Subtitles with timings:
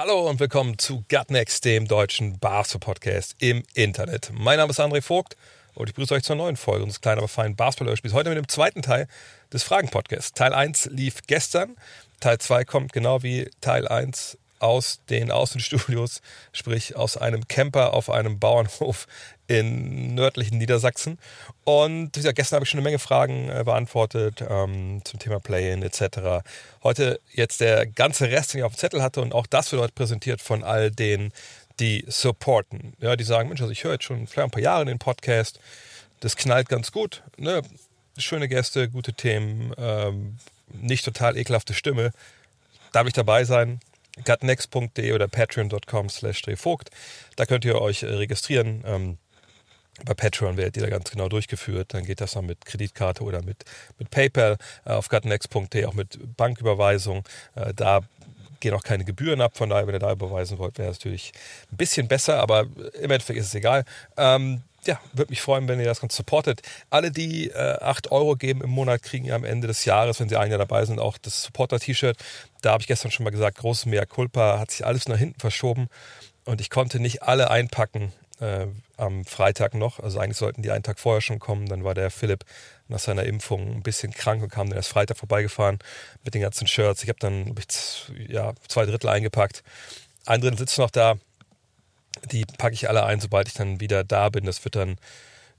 [0.00, 4.30] Hallo und willkommen zu Gutnext, dem deutschen Basketball-Podcast im Internet.
[4.32, 5.36] Mein Name ist André Vogt
[5.74, 8.14] und ich begrüße euch zur neuen Folge unseres kleinen, aber feinen Basketball-Hörspiels.
[8.14, 9.08] Heute mit dem zweiten Teil
[9.52, 10.34] des Fragen-Podcasts.
[10.34, 11.74] Teil 1 lief gestern,
[12.20, 16.22] Teil 2 kommt genau wie Teil 1 aus den Außenstudios,
[16.52, 19.08] sprich aus einem Camper auf einem Bauernhof
[19.48, 21.18] in nördlichen Niedersachsen.
[21.64, 25.82] Und gesagt, gestern habe ich schon eine Menge Fragen äh, beantwortet ähm, zum Thema Play-In
[25.82, 26.44] etc.
[26.82, 29.82] Heute jetzt der ganze Rest, den ich auf dem Zettel hatte und auch das wird
[29.82, 31.32] heute präsentiert von all denen,
[31.80, 32.92] die supporten.
[33.00, 35.58] Ja, die sagen, Mensch, also ich höre jetzt schon vielleicht ein paar Jahre den Podcast,
[36.20, 37.62] das knallt ganz gut, ne?
[38.18, 40.36] schöne Gäste, gute Themen, ähm,
[40.72, 42.10] nicht total ekelhafte Stimme.
[42.92, 43.80] Darf ich dabei sein?
[44.24, 46.90] gutnext.de oder patreon.com slash Vogt.
[47.36, 48.82] Da könnt ihr euch registrieren.
[48.84, 49.18] Ähm,
[50.04, 51.94] bei Patreon werdet ihr da ganz genau durchgeführt.
[51.94, 53.64] Dann geht das dann mit Kreditkarte oder mit,
[53.98, 54.56] mit PayPal.
[54.84, 57.24] Äh, auf gutnext.de auch mit Banküberweisung.
[57.54, 58.00] Äh, da
[58.60, 59.56] gehen auch keine Gebühren ab.
[59.56, 61.32] Von daher, wenn ihr da überweisen wollt, wäre es natürlich
[61.72, 62.66] ein bisschen besser, aber
[63.00, 63.84] im Endeffekt ist es egal.
[64.16, 66.62] Ähm, ja, würde mich freuen, wenn ihr das Ganze supportet.
[66.88, 70.28] Alle, die äh, 8 Euro geben im Monat, kriegen ja am Ende des Jahres, wenn
[70.28, 72.16] sie ein Jahr dabei sind, auch das Supporter-T-Shirt.
[72.62, 75.40] Da habe ich gestern schon mal gesagt, großes Mea Culpa, hat sich alles nach hinten
[75.40, 75.88] verschoben
[76.44, 78.66] und ich konnte nicht alle einpacken äh,
[78.96, 80.00] am Freitag noch.
[80.00, 81.66] Also eigentlich sollten die einen Tag vorher schon kommen.
[81.66, 82.44] Dann war der Philipp
[82.88, 85.78] nach seiner Impfung ein bisschen krank und kam dann erst Freitag vorbeigefahren
[86.24, 87.02] mit den ganzen Shirts.
[87.02, 89.62] Ich habe dann hab ich, ja, zwei Drittel eingepackt.
[90.26, 91.16] Ein Drittel sitzt noch da.
[92.32, 94.44] Die packe ich alle ein, sobald ich dann wieder da bin.
[94.44, 94.96] Das wird dann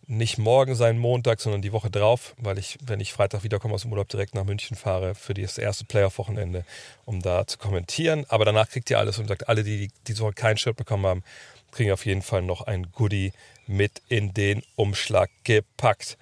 [0.09, 3.84] nicht morgen sein, Montag, sondern die Woche drauf, weil ich, wenn ich Freitag wiederkomme aus
[3.84, 6.66] dem Urlaub, direkt nach München fahre für das erste Playoff-Wochenende,
[7.06, 8.25] um da zu kommentieren.
[8.28, 11.23] Aber danach kriegt ihr alles und sagt, alle, die diese Woche kein Shirt bekommen haben,
[11.72, 13.31] kriegen auf jeden Fall noch ein Goodie
[13.68, 16.18] mit in den Umschlag gepackt.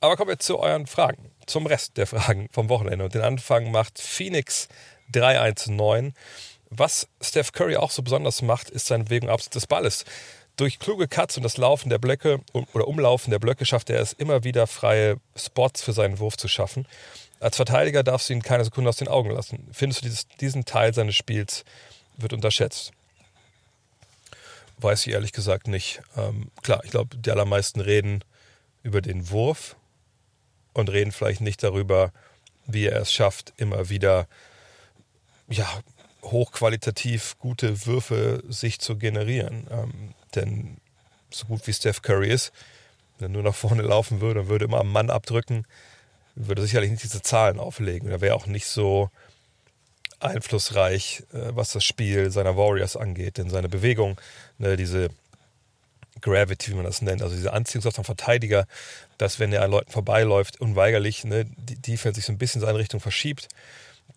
[0.00, 3.04] Aber kommen wir zu euren Fragen, zum Rest der Fragen vom Wochenende.
[3.04, 4.68] Und den Anfang macht Phoenix
[5.12, 6.14] 319.
[6.70, 10.04] Was Steph Curry auch so besonders macht, ist seine Bewegung abseits des Balles.
[10.56, 14.12] Durch kluge Cuts und das Laufen der Blöcke oder Umlaufen der Blöcke schafft er es
[14.12, 16.86] immer wieder freie Spots für seinen Wurf zu schaffen.
[17.40, 19.68] Als Verteidiger darfst du ihn keine Sekunde aus den Augen lassen.
[19.72, 21.64] Findest du dieses, diesen Teil seines Spiels
[22.16, 22.92] wird unterschätzt?
[24.82, 26.02] Weiß ich ehrlich gesagt nicht.
[26.16, 28.24] Ähm, klar, ich glaube, die allermeisten reden
[28.82, 29.76] über den Wurf
[30.72, 32.12] und reden vielleicht nicht darüber,
[32.66, 34.26] wie er es schafft, immer wieder
[35.48, 35.68] ja,
[36.22, 39.66] hochqualitativ gute Würfe sich zu generieren.
[39.70, 40.78] Ähm, denn
[41.30, 42.52] so gut wie Steph Curry ist,
[43.18, 45.66] wenn er nur nach vorne laufen würde und würde immer am Mann abdrücken,
[46.34, 48.10] würde sicherlich nicht diese Zahlen auflegen.
[48.10, 49.10] Er wäre auch nicht so
[50.24, 53.38] einflussreich, äh, was das Spiel seiner Warriors angeht.
[53.38, 54.20] Denn seine Bewegung,
[54.58, 55.08] ne, diese
[56.20, 58.66] Gravity, wie man das nennt, also diese Anziehungskraft vom Verteidiger,
[59.18, 62.66] dass wenn er an Leuten vorbeiläuft, unweigerlich ne, die Defense sich so ein bisschen in
[62.66, 63.48] seine Richtung verschiebt,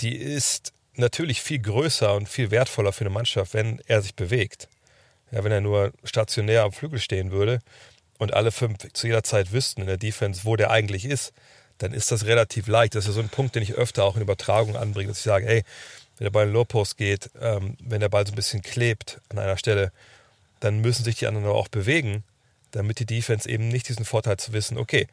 [0.02, 4.70] die ist natürlich viel größer und viel wertvoller für eine Mannschaft, wenn er sich bewegt.
[5.32, 7.60] Ja, wenn er nur stationär am Flügel stehen würde
[8.20, 11.34] und alle fünf zu jeder Zeit wüssten in der Defense, wo der eigentlich ist,
[11.78, 12.96] dann ist das relativ leicht.
[12.96, 15.46] Das ist so ein Punkt, den ich öfter auch in Übertragung anbringe, dass ich sage,
[15.46, 15.64] hey,
[16.18, 19.20] wenn der Ball in Low Post geht, ähm, wenn der Ball so ein bisschen klebt
[19.30, 19.92] an einer Stelle,
[20.60, 22.24] dann müssen sich die anderen aber auch bewegen,
[22.72, 25.08] damit die Defense eben nicht diesen Vorteil zu wissen, okay,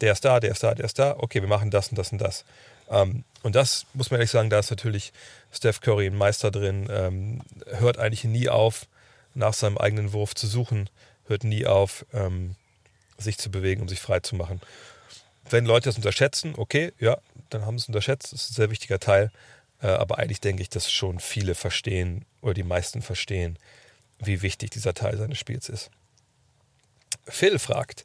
[0.00, 2.12] der ist da, der ist da, der ist da, okay, wir machen das und das
[2.12, 2.44] und das.
[2.90, 5.12] Ähm, und das muss man ehrlich sagen, da ist natürlich
[5.52, 8.86] Steph Curry ein Meister drin, ähm, hört eigentlich nie auf,
[9.34, 10.90] nach seinem eigenen Wurf zu suchen,
[11.26, 12.56] hört nie auf, ähm,
[13.18, 14.60] sich zu bewegen, um sich frei zu machen.
[15.50, 17.18] Wenn Leute das unterschätzen, okay, ja,
[17.50, 19.30] dann haben sie es unterschätzt, das ist ein sehr wichtiger Teil.
[19.80, 23.58] Äh, aber eigentlich denke ich, dass schon viele verstehen oder die meisten verstehen,
[24.18, 25.90] wie wichtig dieser Teil seines Spiels ist.
[27.26, 28.04] Phil fragt,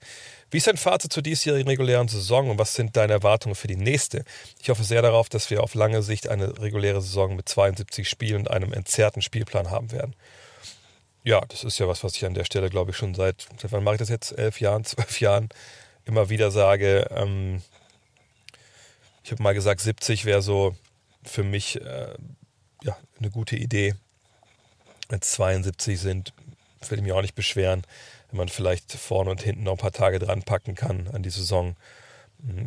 [0.52, 3.76] wie ist dein Fazit zur diesjährigen regulären Saison und was sind deine Erwartungen für die
[3.76, 4.24] nächste?
[4.62, 8.42] Ich hoffe sehr darauf, dass wir auf lange Sicht eine reguläre Saison mit 72 Spielen
[8.42, 10.16] und einem entzerrten Spielplan haben werden.
[11.24, 13.72] Ja, das ist ja was, was ich an der Stelle, glaube ich, schon seit, seit
[13.72, 14.38] wann mache ich das jetzt?
[14.38, 15.50] Elf Jahren, zwölf Jahren
[16.06, 17.08] immer wieder sage.
[17.12, 17.62] Ähm,
[19.24, 20.76] ich habe mal gesagt, 70 wäre so
[21.24, 22.14] für mich äh,
[22.84, 23.96] ja, eine gute Idee.
[25.10, 26.34] Wenn es 72 sind,
[26.90, 27.84] will ich mich auch nicht beschweren,
[28.30, 31.30] wenn man vielleicht vorne und hinten noch ein paar Tage dran packen kann an die
[31.30, 31.76] Saison,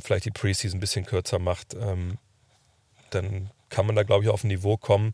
[0.00, 2.18] vielleicht die Preseason ein bisschen kürzer macht, ähm,
[3.10, 5.12] dann kann man da, glaube ich, auf ein Niveau kommen,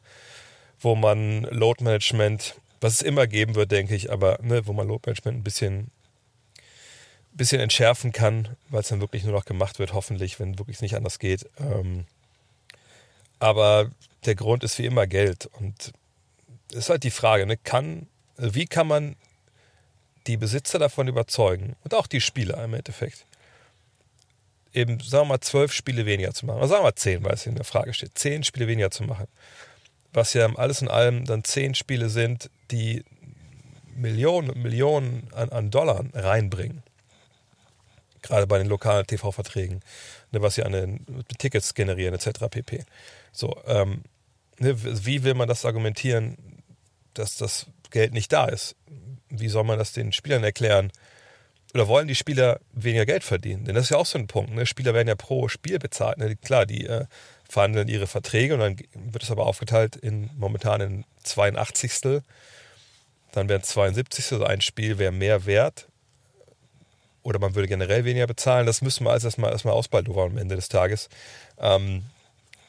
[0.81, 4.87] wo man Load Management, was es immer geben wird, denke ich, aber ne, wo man
[4.87, 5.91] Load Management ein bisschen
[7.33, 10.97] bisschen entschärfen kann, weil es dann wirklich nur noch gemacht wird, hoffentlich, wenn wirklich nicht
[10.97, 11.49] anders geht.
[11.59, 12.05] Ähm,
[13.39, 13.91] aber
[14.25, 15.49] der Grund ist wie immer Geld.
[15.59, 15.93] Und
[16.71, 18.07] es ist halt die Frage, ne, kann,
[18.37, 19.17] wie kann man
[20.27, 23.27] die Besitzer davon überzeugen und auch die Spieler im Endeffekt,
[24.73, 26.59] eben, sagen wir mal, zwölf Spiele weniger zu machen.
[26.59, 28.17] Oder sagen wir mal zehn, weil es in der Frage steht.
[28.17, 29.27] Zehn Spiele weniger zu machen.
[30.13, 33.05] Was ja alles in allem dann zehn Spiele sind, die
[33.97, 36.83] Millionen und Millionen an, an Dollar reinbringen.
[38.23, 39.81] Gerade bei den lokalen TV-Verträgen,
[40.31, 42.49] ne, was sie an den Tickets generieren, etc.
[42.51, 42.85] pp.
[43.33, 44.03] So, ähm,
[44.59, 44.75] ne,
[45.05, 46.37] wie will man das argumentieren,
[47.15, 48.77] dass das Geld nicht da ist?
[49.29, 50.93] Wie soll man das den Spielern erklären?
[51.75, 53.65] Oder wollen die Spieler weniger Geld verdienen?
[53.65, 54.55] Denn das ist ja auch so ein Punkt.
[54.55, 54.67] Ne?
[54.67, 56.19] Spieler werden ja pro Spiel bezahlt.
[56.19, 56.37] Ne?
[56.37, 57.07] Klar, die äh,
[57.49, 62.23] verhandeln ihre Verträge und dann wird es aber aufgeteilt in momentan in 82.
[63.33, 64.33] Dann wären 72.
[64.33, 65.89] Also ein Spiel wäre mehr wert.
[67.23, 68.67] Oder man würde generell weniger bezahlen.
[68.67, 71.09] Das müssen wir alles erstmal, erstmal ausbaldowern am Ende des Tages.
[71.59, 72.05] Ähm,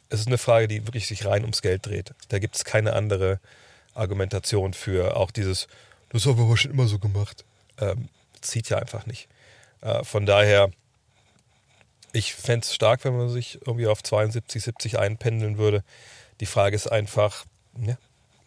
[0.10, 2.14] es ist eine Frage, die wirklich sich rein ums Geld dreht.
[2.30, 3.40] Da gibt es keine andere
[3.96, 5.68] Argumentation für auch dieses,
[6.10, 7.46] das haben wir schon immer so gemacht.
[7.80, 8.10] Ähm,
[8.42, 9.28] zieht ja einfach nicht.
[9.82, 10.72] Äh, von daher,
[12.12, 15.84] ich fände es stark, wenn man sich irgendwie auf 72, 70 einpendeln würde.
[16.40, 17.46] Die Frage ist einfach,
[17.80, 17.98] ja,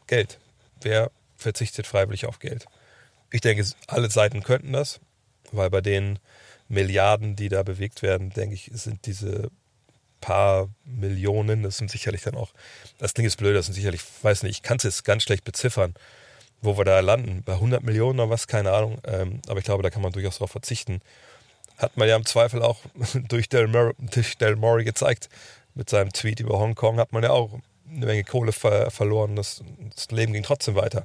[0.07, 0.39] Geld.
[0.83, 2.67] Wer verzichtet freiwillig auf Geld?
[3.31, 5.01] Ich denke, alle Seiten könnten das,
[5.53, 6.19] weil bei den
[6.69, 9.51] Milliarden, die da bewegt werden, denke ich, sind diese
[10.21, 12.53] paar Millionen, das sind sicherlich dann auch,
[12.99, 15.45] das Ding ist blöd, das sind sicherlich, weiß nicht, ich kann es jetzt ganz schlecht
[15.45, 15.95] beziffern,
[16.63, 17.43] wo wir da landen.
[17.45, 18.99] Bei 100 Millionen oder was, keine Ahnung.
[19.05, 21.01] Ähm, aber ich glaube, da kann man durchaus darauf verzichten.
[21.77, 22.81] Hat man ja im Zweifel auch
[23.29, 23.95] durch Del, Mur
[24.41, 25.29] Del Murray gezeigt.
[25.75, 29.37] Mit seinem Tweet über Hongkong hat man ja auch eine Menge Kohle ver verloren.
[29.37, 29.63] Das,
[29.95, 31.05] das Leben ging trotzdem weiter.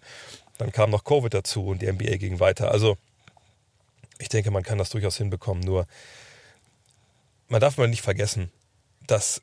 [0.58, 2.72] Dann kam noch Covid dazu und die NBA ging weiter.
[2.72, 2.98] Also
[4.22, 5.64] ich denke, man kann das durchaus hinbekommen.
[5.64, 5.88] Nur
[7.48, 8.52] man darf mal nicht vergessen,
[9.08, 9.42] dass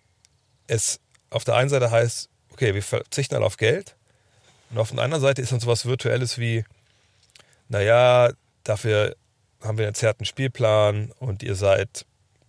[0.67, 3.97] es auf der einen Seite heißt, okay, wir verzichten alle auf Geld,
[4.71, 6.65] und auf der anderen Seite ist dann sowas Virtuelles wie,
[7.69, 8.31] naja,
[8.65, 9.17] dafür
[9.63, 12.05] haben wir einen zerrten Spielplan und ihr seid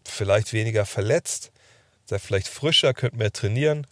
[0.05, 1.51] vielleicht weniger verletzt,
[2.05, 3.87] seid vielleicht frischer, könnt mehr trainieren.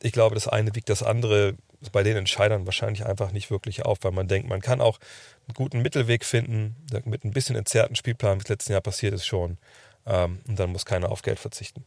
[0.00, 1.54] Ich glaube, das eine wiegt das andere
[1.92, 4.98] bei den Entscheidern wahrscheinlich einfach nicht wirklich auf, weil man denkt, man kann auch
[5.46, 9.26] einen guten Mittelweg finden, mit ein bisschen entzerrten Spielplan, wie es letzten Jahr passiert ist
[9.26, 9.58] schon.
[10.06, 11.84] Ähm, und dann muss keiner auf Geld verzichten.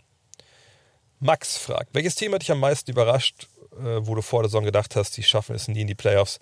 [1.19, 3.48] Max fragt, welches Team hat dich am meisten überrascht
[3.78, 6.39] äh, wo du vor der Saison gedacht hast, die schaffen es nie in die Playoffs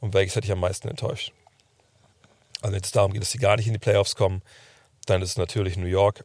[0.00, 1.32] und welches hat dich am meisten enttäuscht?
[2.60, 4.42] Also wenn es darum geht, dass sie gar nicht in die Playoffs kommen,
[5.06, 6.24] dann ist es natürlich New York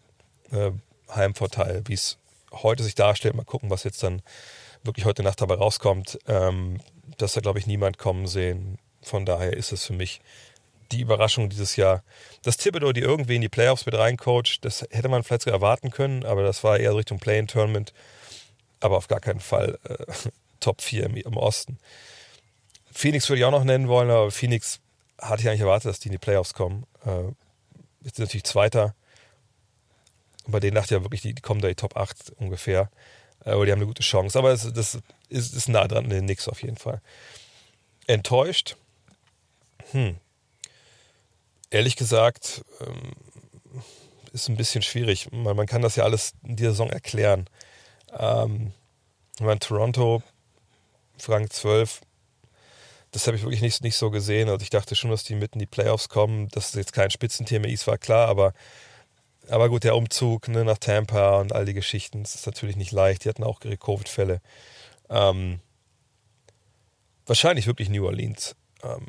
[0.52, 0.72] äh,
[1.14, 2.18] Heimvorteil, wie es
[2.52, 3.36] heute sich darstellt.
[3.36, 4.22] Mal gucken, was jetzt dann
[4.88, 6.20] wirklich heute Nacht dabei rauskommt.
[6.28, 6.80] Ähm,
[7.18, 8.80] das hat, glaube ich, niemand kommen sehen.
[9.02, 10.22] Von daher ist es für mich
[10.92, 12.04] die Überraschung dieses Jahr.
[12.44, 15.92] Dass Thibodeau die irgendwie in die Playoffs mit reincoacht, das hätte man vielleicht sogar erwarten
[15.92, 17.94] können, aber das war eher Richtung Play-in-Tournament.
[18.80, 19.96] Aber auf gar keinen Fall äh,
[20.60, 21.78] Top 4 im, im Osten.
[22.92, 24.80] Phoenix würde ich auch noch nennen wollen, aber Phoenix
[25.20, 26.86] hatte ich eigentlich erwartet, dass die in die Playoffs kommen.
[27.06, 27.24] Äh,
[28.04, 28.96] jetzt sind natürlich Zweiter.
[30.46, 32.32] Und bei denen dachte ich ja wirklich, die, die kommen da in die Top 8
[32.38, 32.90] ungefähr.
[33.48, 34.38] Äh, aber die haben eine gute Chance.
[34.38, 35.00] Aber es, das
[35.30, 37.02] ist, ist nah dran an den Knicks auf jeden Fall.
[38.06, 38.76] Enttäuscht?
[39.92, 40.18] Hm.
[41.70, 43.14] Ehrlich gesagt, ähm,
[44.34, 45.32] ist ein bisschen schwierig.
[45.32, 47.50] Man, kann das ja alles in dieser Saison erklären.
[48.18, 48.74] Ähm,
[49.36, 50.24] ich meine, Toronto
[51.18, 52.02] Frank 12,
[53.12, 54.50] das habe ich wirklich nicht, nicht so gesehen.
[54.50, 56.48] Also ich dachte schon, dass die mitten in die Playoffs kommen.
[56.50, 58.54] Dass es jetzt kein Spitzenthema ist, war klar, aber,
[59.50, 62.92] aber gut, der Umzug ne, nach Tampa und all die Geschichten, das ist natürlich nicht
[62.92, 63.26] leicht.
[63.26, 64.42] Die hatten auch ihre Covid-Fälle.
[65.10, 65.60] Ähm,
[67.26, 68.56] wahrscheinlich wirklich New Orleans.
[68.84, 69.08] Ähm,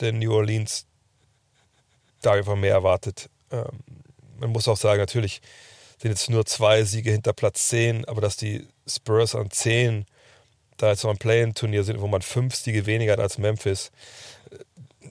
[0.00, 0.86] denn New Orleans,
[2.22, 3.28] da einfach mehr erwartet.
[3.50, 3.80] Ähm,
[4.38, 5.40] man muss auch sagen, natürlich
[5.98, 10.06] sind jetzt nur zwei Siege hinter Platz 10, aber dass die Spurs an 10
[10.76, 13.92] da jetzt noch ein Play-In-Turnier sind, wo man fünf Siege weniger hat als Memphis,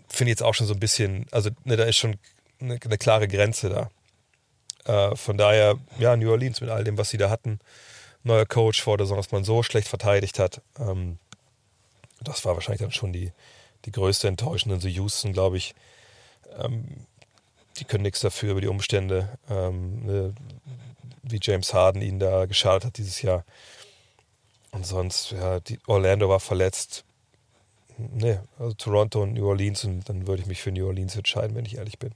[0.09, 2.17] finde ich jetzt auch schon so ein bisschen, also ne, da ist schon
[2.59, 3.89] eine, eine klare Grenze da.
[4.85, 7.59] Äh, von daher, ja, New Orleans mit all dem, was sie da hatten,
[8.23, 11.17] neuer Coach vor der Saison, dass man so schlecht verteidigt hat, ähm,
[12.23, 13.31] das war wahrscheinlich dann schon die,
[13.85, 14.71] die größte Enttäuschung.
[14.71, 15.73] Und so Houston, glaube ich,
[16.59, 16.85] ähm,
[17.77, 20.35] die können nichts dafür über die Umstände, ähm, ne,
[21.23, 23.43] wie James Harden ihnen da geschadet hat dieses Jahr.
[24.71, 27.03] Und sonst, ja, Orlando war verletzt.
[27.97, 31.55] Nee, also Toronto und New Orleans und dann würde ich mich für New Orleans entscheiden,
[31.55, 32.13] wenn ich ehrlich bin.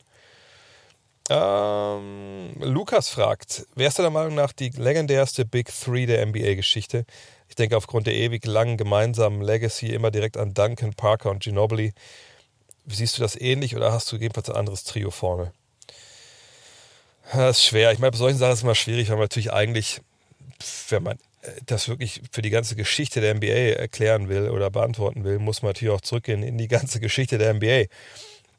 [1.30, 7.06] Ähm, Lukas fragt, wer ist deiner Meinung nach die legendärste Big Three der NBA-Geschichte?
[7.50, 11.94] Ich denke aufgrund der ewig langen gemeinsamen Legacy immer direkt an Duncan, Parker und Ginobili.
[12.86, 15.52] Siehst du das ähnlich oder hast du jedenfalls ein anderes Trio vorne?
[17.34, 17.92] Das ist schwer.
[17.92, 20.02] Ich meine, bei solchen Sachen ist es immer schwierig, weil man natürlich eigentlich,
[20.90, 25.24] wenn man äh, das wirklich für die ganze Geschichte der NBA erklären will oder beantworten
[25.24, 27.86] will, muss man natürlich auch zurückgehen in die ganze Geschichte der NBA.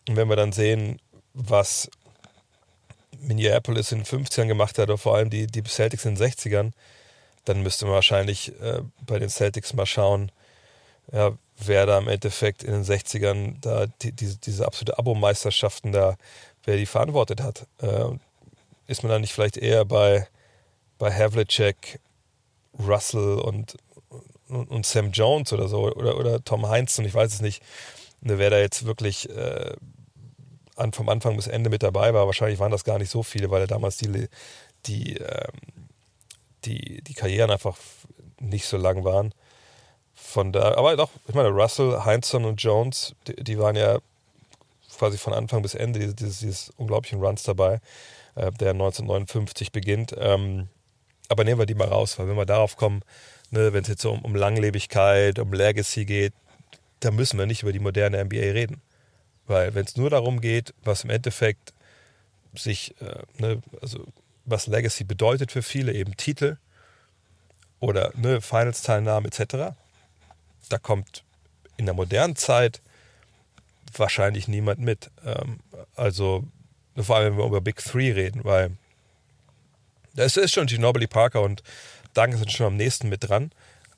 [0.08, 1.00] Und wenn wir dann sehen,
[1.32, 1.88] was
[3.26, 6.73] Minneapolis in den 50ern gemacht hat, oder vor allem die, die Celtics in den 60ern,
[7.45, 10.33] dann müsste man wahrscheinlich äh, bei den Celtics mal schauen,
[11.12, 16.16] ja, wer da im Endeffekt in den 60ern da die, diese, diese absolute Abo-Meisterschaften da,
[16.64, 17.66] wer die verantwortet hat.
[17.80, 18.16] Äh,
[18.87, 20.26] ist man da nicht vielleicht eher bei,
[20.99, 22.00] bei Havlicek,
[22.78, 23.76] Russell und,
[24.49, 27.62] und, und, Sam Jones oder so oder, oder Tom Heinz und ich weiß es nicht,
[28.21, 29.75] wer da jetzt wirklich äh,
[30.76, 32.26] an, vom Anfang bis Ende mit dabei war.
[32.26, 34.28] Wahrscheinlich waren das gar nicht so viele, weil er damals die,
[34.87, 35.52] die, ähm,
[36.64, 37.76] die, die Karrieren einfach
[38.40, 39.33] nicht so lang waren.
[40.14, 43.99] Von da, aber doch, ich meine, Russell, Heinzson und Jones, die, die waren ja
[44.97, 47.80] quasi von Anfang bis Ende dieses, dieses, dieses unglaublichen Runs dabei,
[48.35, 50.14] äh, der 1959 beginnt.
[50.18, 50.68] Ähm,
[51.28, 53.02] aber nehmen wir die mal raus, weil wenn wir darauf kommen,
[53.50, 56.33] ne, wenn es jetzt so um, um Langlebigkeit, um Legacy geht,
[57.00, 58.80] da müssen wir nicht über die moderne NBA reden.
[59.47, 61.73] Weil wenn es nur darum geht, was im Endeffekt
[62.55, 64.07] sich, äh, ne, also
[64.45, 66.57] was Legacy bedeutet für viele, eben Titel
[67.81, 69.76] oder ne, Finals-Teilnahmen etc.,
[70.69, 71.23] da kommt
[71.76, 72.81] in der modernen Zeit
[73.95, 75.11] wahrscheinlich niemand mit.
[75.25, 75.61] Ähm,
[75.95, 76.45] also
[76.97, 78.76] vor allem, wenn wir über Big Three reden, weil
[80.17, 81.62] es ist schon Ginobili Parker und
[82.15, 83.53] Duncan sind schon am nächsten mit dran.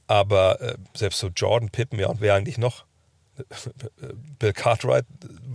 [0.09, 2.85] Aber äh, selbst so Jordan, Pippen, ja, und wer eigentlich noch?
[4.39, 5.05] Bill Cartwright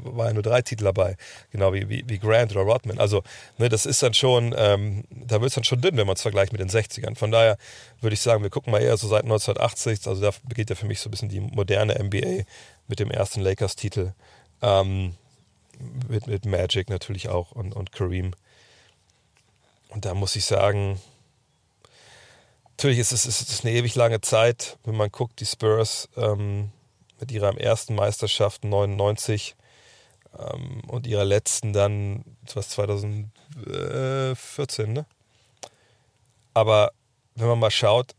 [0.04, 1.18] war ja nur drei Titel dabei,
[1.52, 3.00] genau wie, wie, wie Grant oder Rodman.
[3.00, 3.24] Also,
[3.58, 6.22] ne, das ist dann schon, ähm, da wird es dann schon dünn, wenn man es
[6.22, 7.16] vergleicht mit den 60ern.
[7.16, 7.58] Von daher
[8.02, 10.86] würde ich sagen, wir gucken mal eher so seit 1980, also da begeht ja für
[10.86, 12.44] mich so ein bisschen die moderne NBA
[12.88, 14.13] mit dem ersten Lakers-Titel.
[14.62, 15.16] Ähm,
[16.08, 18.34] mit, mit Magic natürlich auch und, und Kareem.
[19.90, 21.00] Und da muss ich sagen,
[22.72, 26.10] natürlich ist es, ist es eine ewig lange Zeit, wenn man guckt, die Spurs.
[26.18, 26.72] Ähm,
[27.24, 29.56] mit ihrer ersten Meisterschaft 99
[30.38, 35.06] ähm, und ihrer letzten dann, was 2014, ne?
[36.53, 36.92] Aber
[37.36, 38.13] wenn man mal schaut,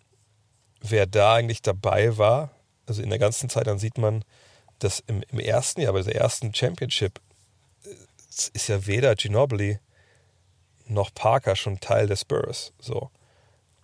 [0.81, 2.49] wer da eigentlich dabei war,
[2.87, 4.25] also in der ganzen Zeit, dann sieht man,
[4.79, 7.21] dass im, im ersten Jahr, bei der ersten Championship,
[8.55, 9.81] ist ja weder Ginobili
[10.87, 12.73] noch Parker schon Teil des Spurs.
[12.79, 13.11] So.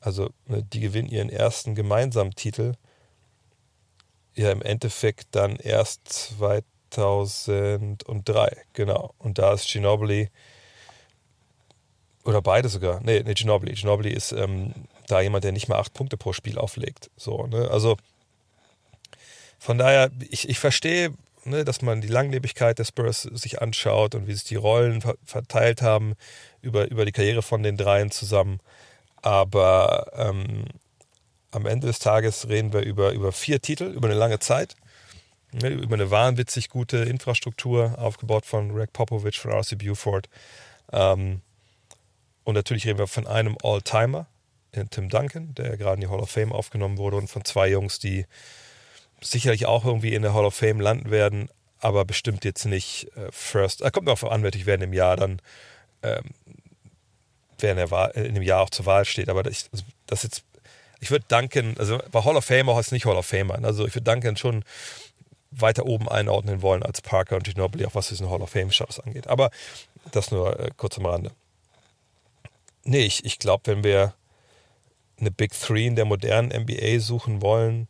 [0.00, 2.72] Also ne, die gewinnen ihren ersten gemeinsamen Titel
[4.34, 6.08] ja im Endeffekt dann erst
[6.90, 9.14] 2003, genau.
[9.18, 10.30] Und da ist Ginobili,
[12.24, 13.74] oder beide sogar, nee, nee Ginobili.
[13.74, 14.74] Ginobili ist ähm,
[15.06, 17.10] da jemand, der nicht mal acht Punkte pro Spiel auflegt.
[17.16, 17.70] So, ne?
[17.70, 17.96] Also
[19.58, 21.12] von daher, ich, ich verstehe,
[21.44, 25.82] ne, dass man die Langlebigkeit des Spurs sich anschaut und wie sich die Rollen verteilt
[25.82, 26.14] haben
[26.62, 28.60] über, über die Karriere von den dreien zusammen.
[29.22, 30.64] Aber ähm,
[31.50, 34.76] am Ende des Tages reden wir über, über vier Titel, über eine lange Zeit,
[35.52, 39.76] ne, über eine wahnwitzig gute Infrastruktur, aufgebaut von Greg Popovich, von R.C.
[39.76, 40.28] Buford.
[40.92, 41.40] Ähm,
[42.44, 44.26] und natürlich reden wir von einem All-Timer,
[44.90, 47.98] Tim Duncan, der gerade in die Hall of Fame aufgenommen wurde, und von zwei Jungs,
[47.98, 48.26] die
[49.20, 51.48] sicherlich auch irgendwie in der Hall of Fame landen werden,
[51.80, 53.82] aber bestimmt jetzt nicht äh, First.
[53.82, 55.42] Äh, kommt mir auch an, ich werden im Jahr dann,
[56.02, 56.24] ähm,
[57.58, 59.28] wer in, der Wahl, in dem Jahr auch zur Wahl steht.
[59.28, 60.44] Aber das, also das jetzt
[61.00, 63.58] ich würde Duncan, also bei Hall of Famer heißt nicht Hall of Famer.
[63.64, 64.64] Also ich würde Duncan schon
[65.50, 69.26] weiter oben einordnen wollen als Parker und Ginobili, auch was diesen Hall of Fame-Status angeht.
[69.26, 69.50] Aber
[70.12, 71.32] das nur äh, kurz am Rande.
[72.84, 74.14] Nee, ich, ich glaube, wenn wir
[75.18, 77.88] eine Big Three in der modernen NBA suchen wollen,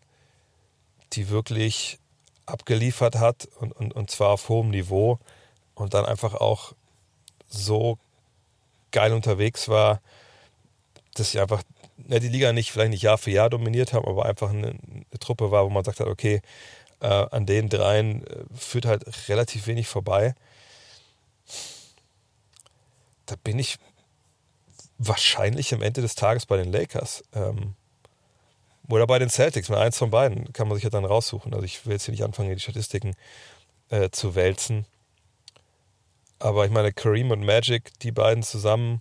[1.12, 1.98] die wirklich
[2.46, 5.18] abgeliefert hat und, und, und zwar auf hohem Niveau
[5.74, 6.72] und dann einfach auch
[7.48, 7.98] so
[8.90, 10.00] geil unterwegs war,
[11.14, 11.62] dass sie einfach
[12.08, 15.18] ja, die Liga nicht vielleicht nicht Jahr für Jahr dominiert haben, aber einfach eine, eine
[15.20, 16.42] Truppe war, wo man sagt hat, okay,
[17.00, 20.34] äh, an den dreien äh, führt halt relativ wenig vorbei.
[23.26, 23.78] Da bin ich
[24.98, 27.24] wahrscheinlich am Ende des Tages bei den Lakers.
[27.34, 27.74] Ähm,
[28.88, 29.68] oder bei den Celtics.
[29.68, 31.54] Mal eins von beiden kann man sich ja dann raussuchen.
[31.54, 33.14] Also ich will jetzt hier nicht anfangen, die Statistiken
[33.88, 34.84] äh, zu wälzen.
[36.38, 39.00] Aber ich meine, Kareem und Magic, die beiden zusammen,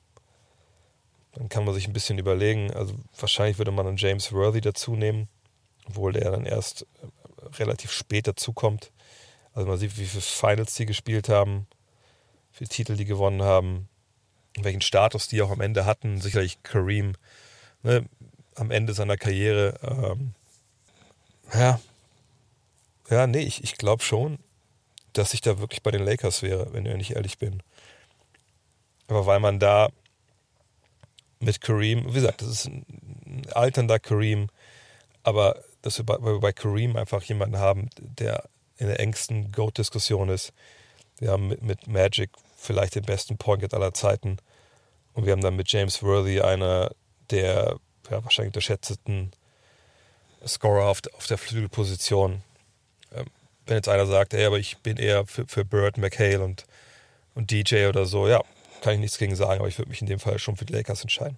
[1.33, 4.95] dann kann man sich ein bisschen überlegen, also wahrscheinlich würde man einen James Worthy dazu
[4.95, 5.27] nehmen,
[5.87, 8.91] obwohl der dann erst äh, relativ spät dazukommt.
[9.53, 11.67] Also man sieht, wie viele Finals die gespielt haben,
[12.53, 13.87] wie viele Titel die gewonnen haben,
[14.57, 16.19] welchen Status die auch am Ende hatten.
[16.21, 17.13] Sicherlich Kareem
[17.83, 18.05] ne,
[18.55, 19.79] am Ende seiner Karriere.
[19.83, 20.33] Ähm,
[21.53, 21.79] ja,
[23.09, 24.37] ja, nee, ich, ich glaube schon,
[25.13, 27.63] dass ich da wirklich bei den Lakers wäre, wenn ich ehrlich bin.
[29.07, 29.89] Aber weil man da
[31.39, 32.07] mit Kareem.
[32.09, 34.49] Wie gesagt, das ist ein alternder Kareem,
[35.23, 38.43] aber dass wir bei, bei Kareem einfach jemanden haben, der
[38.77, 40.53] in der engsten Goat-Diskussion ist.
[41.19, 44.37] Wir haben mit, mit Magic vielleicht den besten Point aller Zeiten.
[45.13, 46.91] Und wir haben dann mit James Worthy einer
[47.29, 47.77] der
[48.09, 49.31] ja, wahrscheinlich unterschätzten
[50.45, 52.41] Scorer auf, auf der Flügelposition.
[53.13, 53.25] Ähm,
[53.65, 56.65] wenn jetzt einer sagt, ey, aber ich bin eher für, für Bird, McHale und,
[57.35, 58.41] und DJ oder so, ja,
[58.81, 60.73] kann ich nichts gegen sagen, aber ich würde mich in dem Fall schon für die
[60.73, 61.37] Lakers entscheiden.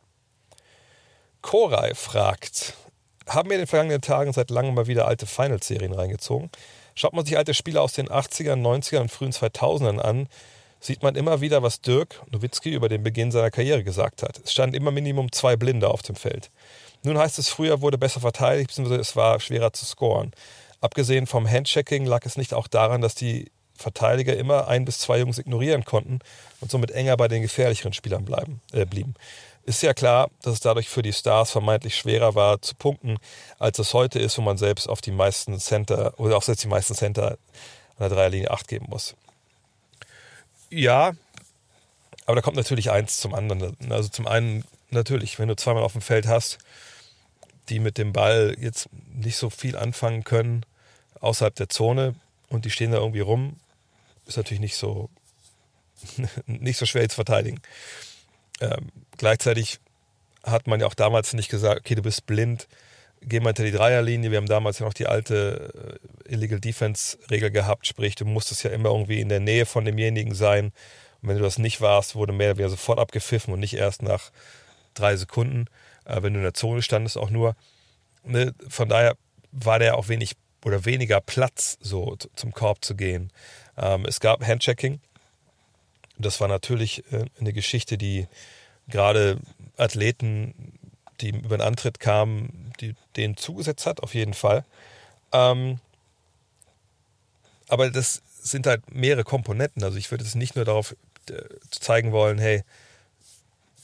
[1.42, 2.74] Koray fragt,
[3.28, 6.50] haben wir in den vergangenen Tagen seit langem mal wieder alte Finals-Serien reingezogen?
[6.96, 10.28] Schaut man sich alte Spiele aus den 80ern, 90ern und frühen 2000ern an,
[10.80, 14.42] sieht man immer wieder, was Dirk Nowitzki über den Beginn seiner Karriere gesagt hat.
[14.44, 16.50] Es standen immer Minimum zwei Blinde auf dem Feld.
[17.04, 20.32] Nun heißt es, früher wurde besser verteidigt, beziehungsweise es war schwerer zu scoren.
[20.82, 25.20] Abgesehen vom Handchecking lag es nicht auch daran, dass die Verteidiger immer ein bis zwei
[25.20, 26.20] Jungs ignorieren konnten
[26.60, 29.16] und somit enger bei den gefährlicheren Spielern bleiben, äh, blieben.
[29.64, 33.18] Ist ja klar, dass es dadurch für die Stars vermeintlich schwerer war zu punkten,
[33.60, 36.68] als es heute ist, wo man selbst auf die meisten Center oder auch selbst die
[36.68, 37.38] meisten Center an
[38.00, 39.16] der Dreierlinie acht geben muss.
[40.72, 41.14] Ja,
[42.26, 43.76] aber da kommt natürlich eins zum anderen.
[43.92, 46.58] Also zum einen natürlich, wenn du zweimal auf dem Feld hast,
[47.70, 50.66] die mit dem Ball jetzt nicht so viel anfangen können
[51.20, 52.16] außerhalb der Zone
[52.50, 53.58] und die stehen da irgendwie rum,
[54.34, 55.10] ist natürlich nicht so
[56.46, 57.60] nicht so schwer zu verteidigen.
[58.60, 59.80] Ähm, gleichzeitig
[60.44, 62.68] hat man ja auch damals nicht gesagt, okay, du bist blind,
[63.22, 64.32] geh mal hinter die Dreierlinie.
[64.32, 68.64] Wir haben damals ja noch die alte äh, Illegal Defense Regel gehabt, sprich, du musstest
[68.64, 70.72] ja immer irgendwie in der Nähe von demjenigen sein.
[71.22, 74.02] Und wenn du das nicht warst, wurde mehr oder weniger sofort abgepfiffen und nicht erst
[74.02, 74.32] nach
[74.94, 75.66] drei Sekunden,
[76.06, 77.56] äh, wenn du in der Zone standest, auch nur.
[78.24, 78.54] Ne?
[78.68, 79.16] Von daher
[79.52, 80.34] war der auch wenig
[80.64, 83.32] oder weniger Platz, so zum Korb zu gehen.
[83.78, 85.00] Ähm, es gab Handchecking,
[86.18, 88.28] das war natürlich äh, eine Geschichte, die
[88.88, 89.40] gerade
[89.78, 90.78] Athleten,
[91.22, 94.66] die über den Antritt kamen, die denen zugesetzt hat, auf jeden Fall.
[95.32, 95.80] Ähm,
[97.68, 99.84] aber das sind halt mehrere Komponenten.
[99.84, 100.96] Also ich würde es nicht nur darauf
[101.30, 102.64] äh, zeigen wollen, hey,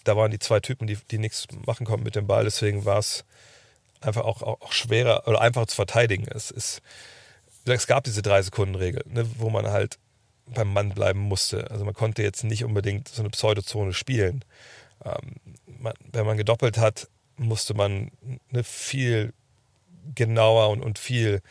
[0.04, 3.00] da waren die zwei Typen, die, die nichts machen konnten mit dem Ball, deswegen war
[3.00, 3.26] es
[4.02, 6.28] einfach auch, auch, schwerer oder einfacher zu verteidigen.
[6.30, 6.82] Es, ist,
[7.74, 9.98] es gab diese Drei-Sekunden-Regel, ne, wo man halt
[10.46, 11.70] beim Mann bleiben musste.
[11.72, 14.44] Also man konnte jetzt nicht unbedingt so eine Pseudozone spielen.
[15.04, 15.36] Ähm,
[15.80, 18.12] man, wenn man gedoppelt hat, musste man
[18.52, 19.34] eine viel
[20.16, 21.42] genauer und, und viel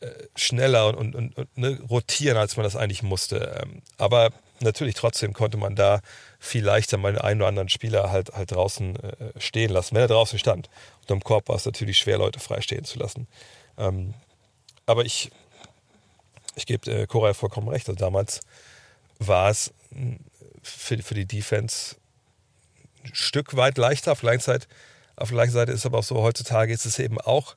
[0.00, 3.60] äh, schneller und, und, und ne, rotieren, als man das eigentlich musste.
[3.62, 6.00] Ähm, aber natürlich trotzdem konnte man da
[6.38, 10.08] viel leichter mal einen oder anderen Spieler halt, halt draußen äh, stehen lassen, wenn er
[10.08, 10.70] draußen stand.
[11.02, 13.26] Unterm Korb war es natürlich schwer, Leute freistehen zu lassen.
[13.76, 14.14] Ähm,
[14.92, 15.30] aber ich
[16.54, 17.88] ich gebe äh, Koray vollkommen recht.
[17.88, 18.40] Also damals
[19.18, 19.72] war es
[20.62, 21.96] für, für die Defense
[23.04, 24.12] ein Stück weit leichter.
[24.12, 24.30] Auf der
[25.16, 27.56] auf der gleichen Seite ist aber auch so, heutzutage ist es eben auch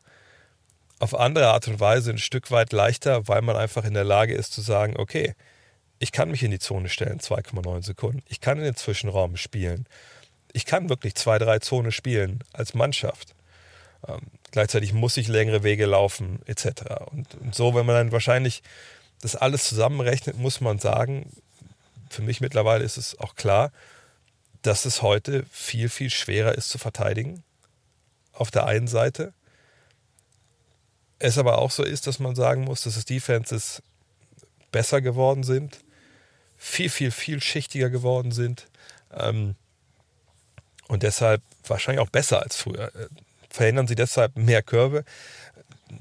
[0.99, 4.33] auf andere Art und Weise ein Stück weit leichter, weil man einfach in der Lage
[4.33, 5.35] ist zu sagen, okay,
[5.99, 8.23] ich kann mich in die Zone stellen, 2,9 Sekunden.
[8.27, 9.87] Ich kann in den Zwischenraum spielen.
[10.53, 13.34] Ich kann wirklich zwei, drei Zone spielen als Mannschaft.
[14.07, 16.83] Ähm, gleichzeitig muss ich längere Wege laufen, etc.
[17.11, 18.63] Und, und, so, wenn man dann wahrscheinlich
[19.21, 21.31] das alles zusammenrechnet, muss man sagen,
[22.09, 23.71] für mich mittlerweile ist es auch klar,
[24.61, 27.43] dass es heute viel, viel schwerer ist zu verteidigen.
[28.33, 29.33] Auf der einen Seite.
[31.19, 33.81] Es aber auch so ist, dass man sagen muss, dass es Defenses
[34.71, 35.79] besser geworden sind,
[36.57, 38.67] viel, viel, viel schichtiger geworden sind
[39.13, 39.55] ähm,
[40.87, 42.91] und deshalb wahrscheinlich auch besser als früher.
[43.55, 45.03] Verhindern sie deshalb mehr Körbe?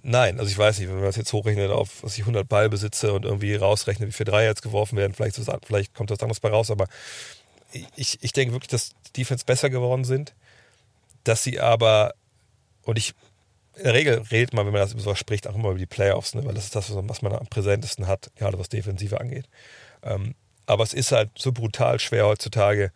[0.02, 2.68] Nein, also ich weiß nicht, wenn man das jetzt hochrechnet auf, was ich 100 Ball
[2.68, 6.40] besitze und irgendwie rausrechnet, wie viele Dreier jetzt geworfen werden, vielleicht, vielleicht kommt das anderes
[6.40, 6.88] bei raus, aber
[7.96, 10.34] ich, ich denke wirklich, dass die Defense besser geworden sind,
[11.24, 12.14] dass sie aber,
[12.82, 13.14] und ich,
[13.76, 15.86] in der Regel redet man, wenn man das über sowas spricht, auch immer über die
[15.86, 19.48] Playoffs, ne, weil das ist das, was man am präsentesten hat, gerade was Defensive angeht.
[20.02, 20.34] Ähm,
[20.66, 22.92] aber es ist halt so brutal schwer heutzutage,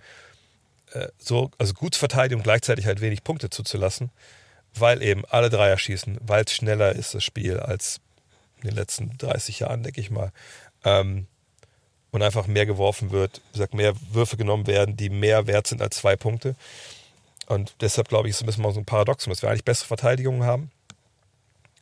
[0.92, 4.10] äh, so, also gut zu verteidigen und gleichzeitig halt wenig Punkte zuzulassen
[4.80, 8.00] weil eben alle Dreier schießen, weil es schneller ist, das Spiel, als
[8.62, 10.32] in den letzten 30 Jahren, denke ich mal.
[10.84, 11.26] Ähm,
[12.10, 15.96] und einfach mehr geworfen wird, gesagt, mehr Würfe genommen werden, die mehr wert sind als
[15.96, 16.56] zwei Punkte.
[17.46, 19.64] Und deshalb glaube ich, ist es ein bisschen mal so ein Paradoxon, dass wir eigentlich
[19.64, 20.70] bessere Verteidigungen haben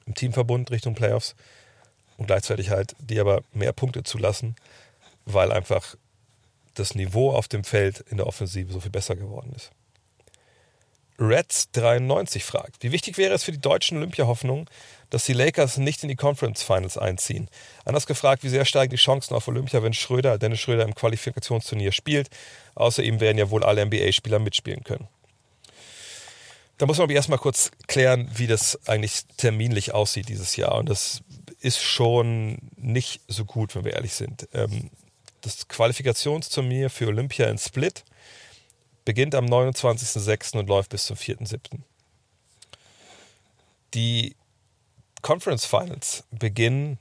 [0.06, 1.34] im Teamverbund Richtung Playoffs
[2.16, 4.56] und gleichzeitig halt die aber mehr Punkte zulassen,
[5.24, 5.96] weil einfach
[6.74, 9.70] das Niveau auf dem Feld in der Offensive so viel besser geworden ist.
[11.18, 14.66] Reds93 fragt, wie wichtig wäre es für die deutschen Olympia-Hoffnungen,
[15.10, 17.48] dass die Lakers nicht in die Conference Finals einziehen?
[17.84, 21.92] Anders gefragt, wie sehr steigen die Chancen auf Olympia, wenn Schröder, Dennis Schröder im Qualifikationsturnier
[21.92, 22.28] spielt?
[22.74, 25.08] Außer ihm werden ja wohl alle NBA-Spieler mitspielen können.
[26.78, 30.74] Da muss man aber erstmal kurz klären, wie das eigentlich terminlich aussieht dieses Jahr.
[30.74, 31.22] Und das
[31.60, 34.46] ist schon nicht so gut, wenn wir ehrlich sind.
[34.52, 34.90] Ähm,
[35.40, 38.04] das Qualifikationsturnier für Olympia in Split
[39.06, 40.58] beginnt am 29.06.
[40.58, 41.78] und läuft bis zum 4.07.
[43.94, 44.36] Die
[45.22, 46.98] Conference Finals beginnen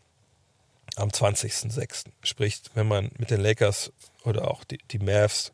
[0.96, 2.06] am 20.06.
[2.24, 3.92] Sprich, wenn man mit den Lakers
[4.24, 5.52] oder auch die, die Mavs,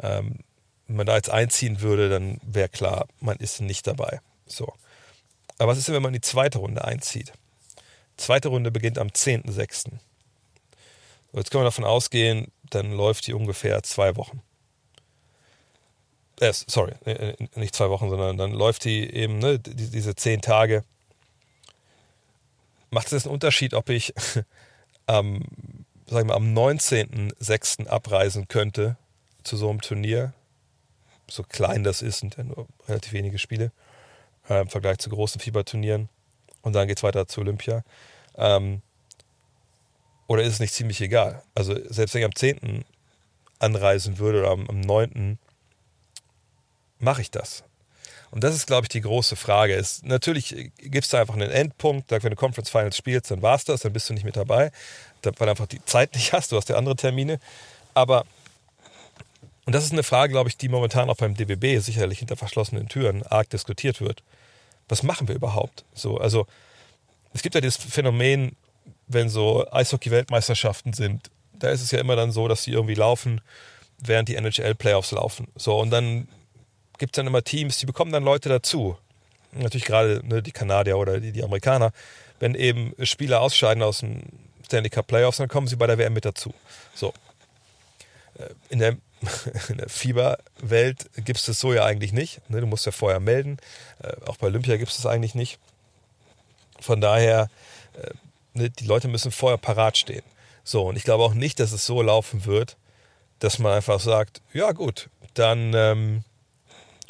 [0.00, 0.38] ähm,
[0.86, 4.20] wenn man da jetzt einziehen würde, dann wäre klar, man ist nicht dabei.
[4.46, 4.72] So.
[5.58, 7.32] Aber was ist denn, wenn man die zweite Runde einzieht?
[8.18, 9.90] Die zweite Runde beginnt am 10.06.
[11.32, 14.42] Jetzt können wir davon ausgehen, dann läuft die ungefähr zwei Wochen.
[16.40, 20.84] Äh, sorry, äh, nicht zwei Wochen, sondern dann läuft die eben ne, diese zehn Tage.
[22.90, 24.14] Macht es einen Unterschied, ob ich
[25.06, 25.44] am,
[26.06, 27.86] sagen wir, am 19.06.
[27.86, 28.96] abreisen könnte
[29.44, 30.32] zu so einem Turnier?
[31.28, 33.70] So klein das ist, sind ja nur relativ wenige Spiele
[34.48, 36.08] äh, im Vergleich zu großen Fieberturnieren.
[36.62, 37.84] Und dann geht es weiter zu Olympia.
[38.36, 38.80] Ähm,
[40.26, 41.42] oder ist es nicht ziemlich egal?
[41.54, 42.84] Also selbst wenn ich am 10.
[43.58, 45.38] anreisen würde oder am, am 9.
[47.00, 47.64] mache ich das.
[48.30, 49.74] Und das ist, glaube ich, die große Frage.
[49.74, 52.10] Ist, natürlich gibt es da einfach einen Endpunkt.
[52.10, 54.70] Wenn du Conference Finals spielst, dann war es das, dann bist du nicht mit dabei,
[55.22, 57.40] weil du einfach die Zeit nicht hast, du hast ja andere Termine.
[57.92, 58.24] Aber,
[59.66, 62.88] und das ist eine Frage, glaube ich, die momentan auch beim DBB sicherlich hinter verschlossenen
[62.88, 64.22] Türen arg diskutiert wird.
[64.88, 65.84] Was machen wir überhaupt?
[65.94, 66.46] So, also,
[67.32, 68.56] es gibt ja dieses Phänomen,
[69.06, 73.40] wenn so Eishockey-Weltmeisterschaften sind, da ist es ja immer dann so, dass sie irgendwie laufen,
[73.98, 75.48] während die NHL-Playoffs laufen.
[75.56, 76.26] So, und dann
[77.00, 78.96] gibt es dann immer Teams, die bekommen dann Leute dazu.
[79.52, 81.92] Natürlich gerade ne, die Kanadier oder die, die Amerikaner.
[82.38, 84.22] Wenn eben Spieler ausscheiden aus dem
[84.64, 86.54] Stanley Cup Playoffs, dann kommen sie bei der WM mit dazu.
[86.94, 87.12] So.
[88.38, 88.96] Äh, in der,
[89.68, 92.48] in der Fieberwelt gibt es das so ja eigentlich nicht.
[92.48, 92.60] Ne?
[92.60, 93.56] Du musst ja vorher melden.
[94.02, 95.58] Äh, auch bei Olympia gibt es das eigentlich nicht.
[96.78, 97.48] Von daher,
[97.94, 98.10] äh,
[98.52, 100.22] ne, die Leute müssen vorher parat stehen.
[100.64, 102.76] So, und ich glaube auch nicht, dass es so laufen wird,
[103.38, 106.24] dass man einfach sagt, ja gut, dann ähm,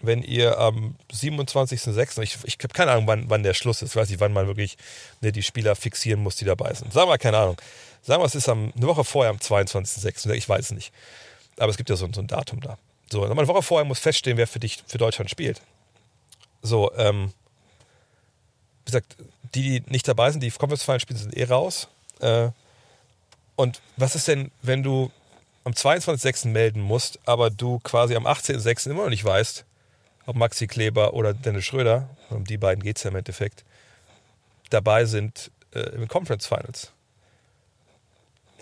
[0.03, 4.09] wenn ihr am 27.06., ich, ich habe keine Ahnung, wann, wann der Schluss ist, weiß
[4.11, 4.77] nicht, wann man wirklich
[5.21, 6.93] ne, die Spieler fixieren muss, die dabei sind.
[6.93, 7.61] Sagen wir, keine Ahnung.
[8.03, 10.93] Sagen wir, es ist am, eine Woche vorher, am 22.06., ich weiß nicht.
[11.59, 12.79] Aber es gibt ja so, so ein Datum da.
[13.11, 15.61] So, eine Woche vorher muss feststehen, wer für dich, für Deutschland spielt.
[16.63, 17.33] So, ähm,
[18.85, 19.17] wie gesagt,
[19.55, 21.89] die, die nicht dabei sind, die Conference Finals spielen, sind eh raus.
[22.21, 22.51] Äh,
[23.57, 25.11] und was ist denn, wenn du
[25.65, 26.49] am 22.06.
[26.49, 28.91] melden musst, aber du quasi am 18.06.
[28.91, 29.65] immer noch nicht weißt,
[30.31, 33.64] ob Maxi Kleber oder Dennis Schröder, um die beiden geht es ja im Endeffekt,
[34.71, 36.93] dabei sind äh, im Conference Finals.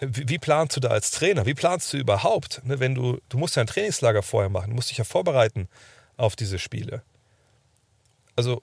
[0.01, 1.45] Wie, wie, planst du da als Trainer?
[1.45, 4.77] Wie planst du überhaupt, ne, wenn du, du musst ja ein Trainingslager vorher machen, du
[4.77, 5.69] musst dich ja vorbereiten
[6.17, 7.03] auf diese Spiele.
[8.35, 8.63] Also,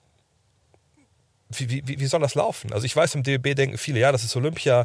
[1.50, 2.72] wie, wie, wie soll das laufen?
[2.72, 4.84] Also ich weiß, im DBB denken viele, ja, das ist Olympia,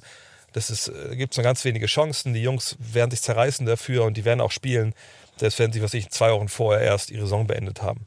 [0.53, 4.03] das ist, äh, gibt es nur ganz wenige Chancen, die Jungs werden sich zerreißen dafür
[4.03, 4.93] und die werden auch spielen
[5.41, 8.05] selbst wenn sie, was ich, zwei Wochen vorher erst ihre Saison beendet haben.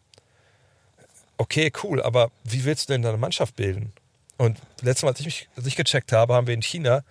[1.36, 3.92] Okay, cool, aber wie willst du denn deine Mannschaft bilden?
[4.36, 7.02] Und letztes Mal, als ich mich als ich gecheckt habe, haben wir in China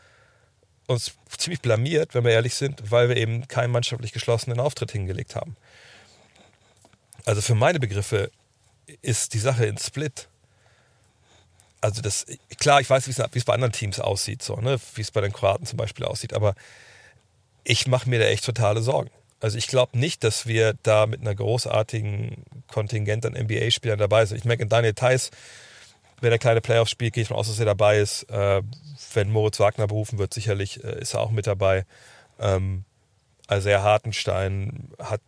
[0.88, 5.36] uns ziemlich blamiert, wenn wir ehrlich sind, weil wir eben keinen mannschaftlich geschlossenen Auftritt hingelegt
[5.36, 5.56] haben.
[7.26, 8.32] Also für meine Begriffe
[9.02, 10.28] ist die Sache in Split.
[11.80, 12.26] Also das,
[12.60, 14.80] klar, ich weiß, wie es bei anderen Teams aussieht, so, ne?
[14.96, 16.56] wie es bei den Kroaten zum Beispiel aussieht, aber
[17.64, 19.10] ich mache mir da echt totale Sorgen.
[19.44, 24.38] Also ich glaube nicht, dass wir da mit einer großartigen Kontingent an NBA-Spielern dabei sind.
[24.38, 25.32] Ich merke, Daniel Theiss,
[26.22, 28.24] wenn er kleine Playoffs spielt, gehe ich von aus, dass er dabei ist.
[28.30, 28.62] Äh,
[29.14, 31.86] wenn Moritz Wagner berufen wird, sicherlich äh, ist er auch mit dabei.
[32.40, 32.86] Ähm,
[33.48, 35.20] also er Hartenstein hat,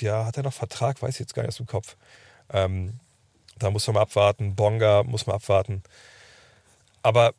[0.00, 1.00] ja, hat er noch Vertrag?
[1.00, 1.96] Weiß ich jetzt gar nicht aus dem Kopf.
[2.52, 2.98] Ähm,
[3.56, 4.56] da muss man abwarten.
[4.56, 5.84] Bonga muss man abwarten.
[7.02, 7.34] Aber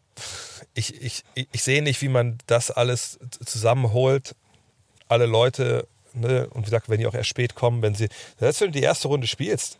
[0.76, 4.34] ich, ich, ich sehe nicht, wie man das alles zusammenholt
[5.07, 8.61] alle Leute, ne, und wie gesagt, wenn die auch erst spät kommen, wenn sie, selbst
[8.61, 9.77] wenn du die erste Runde spielst,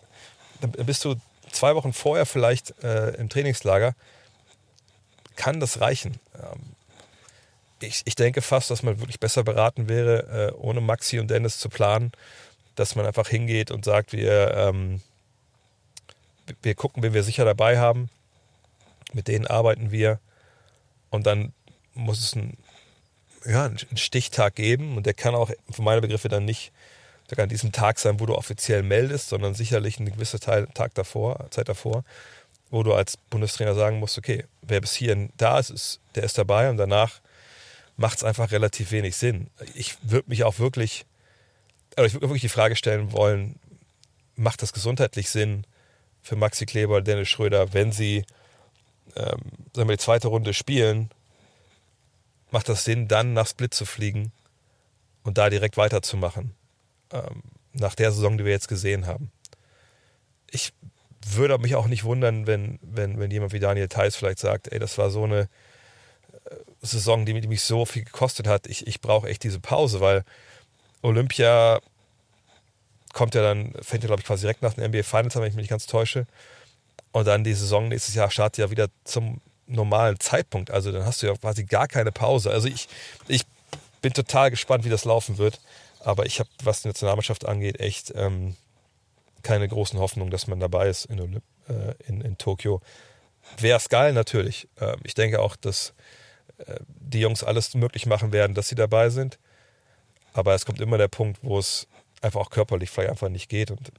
[0.62, 1.16] dann bist du
[1.52, 3.96] zwei Wochen vorher vielleicht äh, im Trainingslager,
[5.36, 6.20] kann das reichen.
[6.36, 6.76] Ähm,
[7.82, 11.60] ich, ich denke fast, dass man wirklich besser beraten wäre, äh, ohne Maxi und Dennis
[11.60, 12.12] zu planen,
[12.76, 15.02] dass man einfach hingeht und sagt, wir, ähm,
[16.62, 18.10] wir gucken, wen wir sicher dabei haben,
[19.14, 20.20] mit denen arbeiten wir
[21.10, 21.54] und dann
[21.94, 22.58] muss es ein
[23.46, 26.72] ja, einen Stichtag geben und der kann auch für meine Begriffe dann nicht
[27.38, 31.48] an diesem Tag sein, wo du offiziell meldest, sondern sicherlich ein gewisser Teil, Tag davor,
[31.50, 32.04] Zeit davor,
[32.70, 36.38] wo du als Bundestrainer sagen musst, okay, wer bis hierhin da ist, ist der ist
[36.38, 37.22] dabei und danach
[37.98, 39.48] macht es einfach relativ wenig Sinn.
[39.74, 41.06] Ich würde mich auch wirklich,
[41.96, 43.60] also ich würde wirklich die Frage stellen wollen,
[44.36, 45.66] macht das gesundheitlich Sinn
[46.22, 48.26] für Maxi Kleber Dennis Schröder, wenn sie
[49.16, 49.40] ähm,
[49.74, 51.10] sagen wir, die zweite Runde spielen,
[52.56, 54.32] macht das Sinn, dann nach Split zu fliegen
[55.24, 56.56] und da direkt weiterzumachen.
[57.12, 59.30] Ähm, nach der Saison, die wir jetzt gesehen haben.
[60.50, 60.72] Ich
[61.28, 64.80] würde mich auch nicht wundern, wenn, wenn, wenn jemand wie Daniel Theiss vielleicht sagt, ey,
[64.80, 65.50] das war so eine
[66.46, 68.68] äh, Saison, die, die mich so viel gekostet hat.
[68.68, 70.24] Ich, ich brauche echt diese Pause, weil
[71.02, 71.82] Olympia
[73.12, 75.50] kommt ja dann, fängt ja, glaube ich, quasi direkt nach den NBA Finals an, wenn
[75.50, 76.26] ich mich nicht ganz täusche.
[77.12, 80.72] Und dann die Saison nächstes Jahr startet ja wieder zum normalen Zeitpunkt.
[80.72, 82.52] Also dann hast du ja quasi gar keine Pause.
[82.52, 82.88] Also ich,
[83.28, 83.44] ich
[84.02, 85.60] bin total gespannt, wie das laufen wird.
[86.00, 88.56] Aber ich habe, was die Nationalmannschaft angeht, echt ähm,
[89.42, 92.82] keine großen Hoffnungen, dass man dabei ist in, äh, in, in Tokio.
[93.58, 94.68] Wäre es geil, natürlich.
[94.80, 95.94] Ähm, ich denke auch, dass
[96.60, 99.40] äh, die Jungs alles möglich machen werden, dass sie dabei sind.
[100.34, 101.88] Aber es kommt immer der Punkt, wo es
[102.22, 103.72] einfach auch körperlich vielleicht einfach nicht geht.
[103.72, 103.92] Und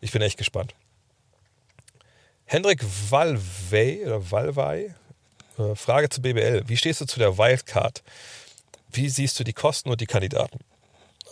[0.00, 0.74] ich bin echt gespannt.
[2.44, 4.94] Hendrik Walwey oder Walwey,
[5.58, 6.64] äh, Frage zu BBL.
[6.66, 8.02] Wie stehst du zu der Wildcard?
[8.90, 10.58] Wie siehst du die Kosten und die Kandidaten?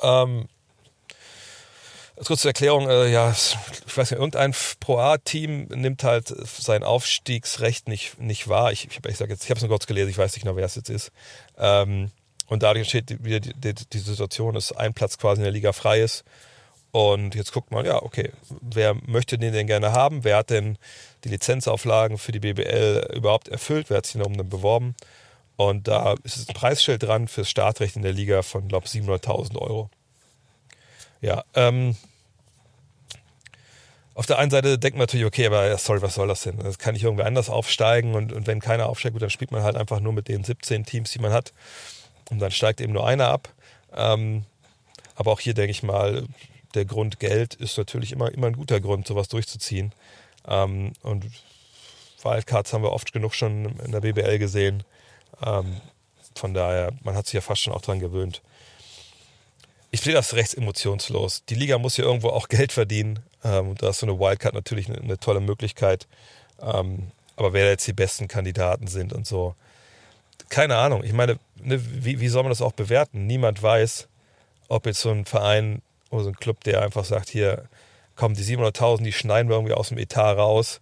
[0.03, 0.49] Ähm,
[2.25, 7.88] kurz zur Erklärung, äh, ja, ich weiß nicht, irgendein Pro A-Team nimmt halt sein Aufstiegsrecht
[7.88, 8.73] nicht, nicht wahr.
[8.73, 10.90] Ich, ich habe ich es nur kurz gelesen, ich weiß nicht genau, wer es jetzt
[10.90, 11.12] ist.
[11.59, 12.11] Ähm,
[12.46, 15.73] und dadurch entsteht wieder die, die, die, Situation, dass ein Platz quasi in der Liga
[15.73, 16.25] frei ist.
[16.92, 20.24] Und jetzt guckt man, ja, okay, wer möchte den denn gerne haben?
[20.24, 20.76] Wer hat denn
[21.24, 23.90] die Lizenzauflagen für die BBL überhaupt erfüllt?
[23.90, 24.96] Wer hat sich darum dann beworben?
[25.57, 29.59] Und da ist ein Preisschild dran fürs Startrecht in der Liga von, glaube ich, 700.000
[29.59, 29.90] Euro.
[31.20, 31.96] Ja, ähm,
[34.14, 36.59] auf der einen Seite denkt man natürlich, okay, aber sorry, was soll das denn?
[36.59, 39.62] Das kann ich irgendwie anders aufsteigen und, und wenn keiner aufsteigt, gut, dann spielt man
[39.62, 41.53] halt einfach nur mit den 17 Teams, die man hat.
[42.31, 43.48] Und dann steigt eben nur einer ab.
[43.94, 44.44] Ähm,
[45.14, 46.26] aber auch hier denke ich mal,
[46.74, 49.92] der Grund Geld ist natürlich immer, immer ein guter Grund, sowas durchzuziehen.
[50.46, 51.26] Ähm, und
[52.22, 54.83] Wildcards haben wir oft genug schon in der BBL gesehen.
[55.42, 55.80] Ähm,
[56.35, 58.42] von daher, man hat sich ja fast schon auch dran gewöhnt.
[59.90, 61.44] Ich sehe das recht emotionslos.
[61.46, 63.20] Die Liga muss ja irgendwo auch Geld verdienen.
[63.42, 66.06] Ähm, da ist so eine Wildcard natürlich eine, eine tolle Möglichkeit.
[66.61, 69.54] Ähm, aber wer jetzt die besten Kandidaten sind und so,
[70.48, 71.02] keine Ahnung.
[71.04, 73.26] Ich meine, ne, wie, wie soll man das auch bewerten?
[73.26, 74.09] Niemand weiß,
[74.68, 77.68] ob jetzt so ein Verein oder so ein Club, der einfach sagt, hier,
[78.16, 80.81] kommen die 700.000, die schneiden wir irgendwie aus dem Etat raus,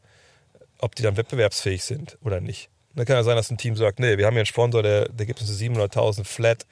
[0.78, 2.68] ob die dann wettbewerbsfähig sind oder nicht.
[2.94, 5.08] Dann kann ja sein, dass ein Team sagt, nee, wir haben hier einen Sponsor, der,
[5.08, 6.66] der gibt uns 700.000 flat,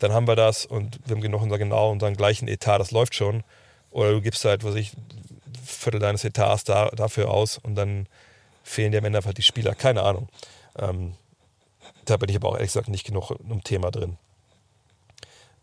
[0.00, 3.14] dann haben wir das und wir haben genug unser genau unseren gleichen Etat, das läuft
[3.14, 3.44] schon.
[3.90, 8.06] Oder du gibst halt, was ich, ein Viertel deines Etats da, dafür aus und dann
[8.62, 9.74] fehlen dir am Ende einfach die Spieler.
[9.74, 10.28] Keine Ahnung.
[10.78, 11.14] Ähm,
[12.04, 14.16] da bin ich aber auch ehrlich gesagt nicht genug im Thema drin.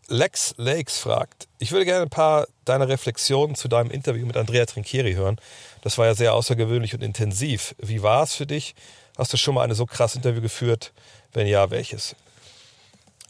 [0.08, 4.66] Lex Lakes fragt, ich würde gerne ein paar deiner Reflexionen zu deinem Interview mit Andrea
[4.66, 5.40] Trinchieri hören.
[5.82, 7.74] Das war ja sehr außergewöhnlich und intensiv.
[7.78, 8.74] Wie war es für dich?
[9.16, 10.92] Hast du schon mal eine so krass Interview geführt?
[11.32, 12.16] Wenn ja, welches?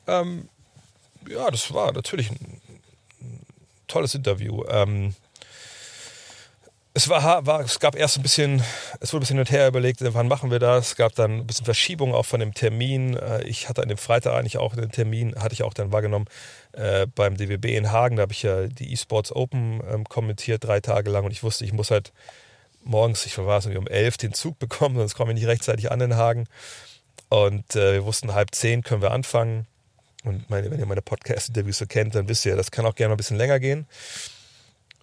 [0.06, 0.48] Ähm,
[1.28, 2.60] ja, das war natürlich ein,
[3.20, 3.46] ein
[3.86, 4.64] tolles Interview.
[4.68, 5.14] Ähm,
[6.96, 8.62] es war, war, es gab erst ein bisschen,
[9.00, 10.88] es wurde ein bisschen hin und her überlegt, wann machen wir das?
[10.88, 13.16] Es gab dann ein bisschen Verschiebung auch von dem Termin.
[13.16, 16.26] Äh, ich hatte an dem Freitag eigentlich auch einen Termin, hatte ich auch dann wahrgenommen
[16.72, 18.14] äh, beim DWB in Hagen.
[18.14, 21.64] Da habe ich ja die eSports Open ähm, kommentiert drei Tage lang und ich wusste,
[21.64, 22.12] ich muss halt
[22.84, 26.00] morgens, ich war es um elf, den Zug bekommen, sonst komme ich nicht rechtzeitig an
[26.00, 26.46] in Hagen.
[27.28, 29.66] Und äh, wir wussten, halb zehn können wir anfangen.
[30.22, 33.14] Und meine, wenn ihr meine Podcast-Interviews so kennt, dann wisst ihr, das kann auch gerne
[33.14, 33.86] ein bisschen länger gehen.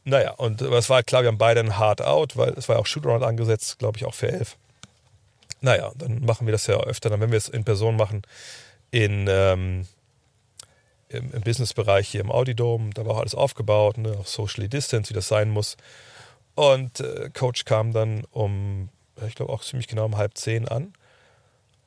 [0.04, 2.82] Naja, und es war klar, wir haben beide ein Hard Out, weil es war ja
[2.82, 4.58] auch Shootaround angesetzt, glaube ich, auch für elf.
[5.62, 8.24] Naja, dann machen wir das ja öfter, dann wenn wir es in Person machen,
[8.90, 9.86] in, ähm,
[11.10, 15.12] im, im Businessbereich hier im Audidome, da war auch alles aufgebaut, ne, auch socially distance,
[15.12, 15.78] wie das sein muss.
[16.56, 18.90] Und äh, Coach kam dann um,
[19.28, 20.94] ich glaube auch ziemlich genau um halb zehn an.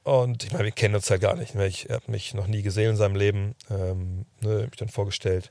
[0.05, 1.55] Und ich meine, wir kennen uns ja gar nicht.
[1.55, 1.67] Ne?
[1.67, 5.51] Ich habe mich noch nie gesehen in seinem Leben, ähm, ne, mich dann vorgestellt.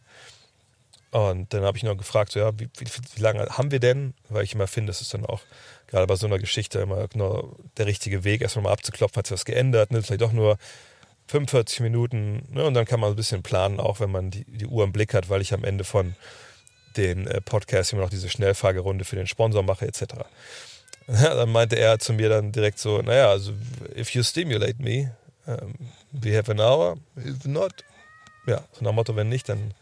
[1.13, 4.15] Und dann habe ich noch gefragt, so, ja, wie, wie, wie, lange haben wir denn?
[4.29, 5.41] Weil ich immer finde, es ist dann auch
[5.85, 9.35] gerade bei so einer Geschichte immer nur der richtige Weg, erstmal mal abzuklopfen, hat sich
[9.35, 10.01] was geändert, ne?
[10.01, 10.57] vielleicht doch nur
[11.27, 12.47] 45 Minuten.
[12.49, 12.65] Ne?
[12.65, 15.13] Und dann kann man ein bisschen planen, auch wenn man die, die Uhr im Blick
[15.13, 16.15] hat, weil ich am Ende von
[16.97, 20.15] den äh, Podcasts immer noch diese Schnellfahrgerunde für den Sponsor mache, etc.
[21.07, 23.53] Ja, dann meinte er zu mir dann direkt so, naja, also
[23.95, 25.75] if you stimulate me, um,
[26.11, 27.83] we have an hour, if not,
[28.47, 29.75] ja, so nach dem Motto, wenn nicht, dann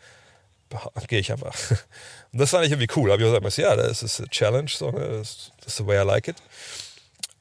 [1.07, 1.55] gehe ich einfach.
[2.31, 3.11] Und das fand ich irgendwie cool.
[3.11, 5.07] Habe ich gesagt, ja, das ist eine Challenge, so, ne?
[5.19, 6.37] das ist the way I like it.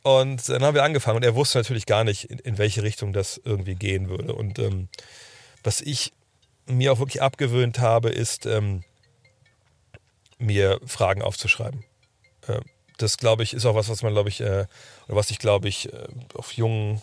[0.03, 3.13] Und dann haben wir angefangen und er wusste natürlich gar nicht, in, in welche Richtung
[3.13, 4.35] das irgendwie gehen würde.
[4.35, 4.89] Und ähm,
[5.63, 6.13] was ich
[6.67, 8.83] mir auch wirklich abgewöhnt habe, ist, ähm,
[10.39, 11.85] mir Fragen aufzuschreiben.
[12.47, 12.61] Äh,
[12.97, 14.67] das, glaube ich, ist auch was, was man, glaube ich, äh,
[15.07, 17.03] oder was ich, glaube ich, äh, auf jungen,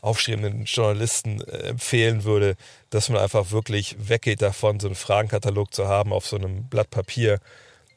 [0.00, 2.56] aufstrebenden Journalisten äh, empfehlen würde,
[2.90, 6.90] dass man einfach wirklich weggeht davon, so einen Fragenkatalog zu haben auf so einem Blatt
[6.90, 7.40] Papier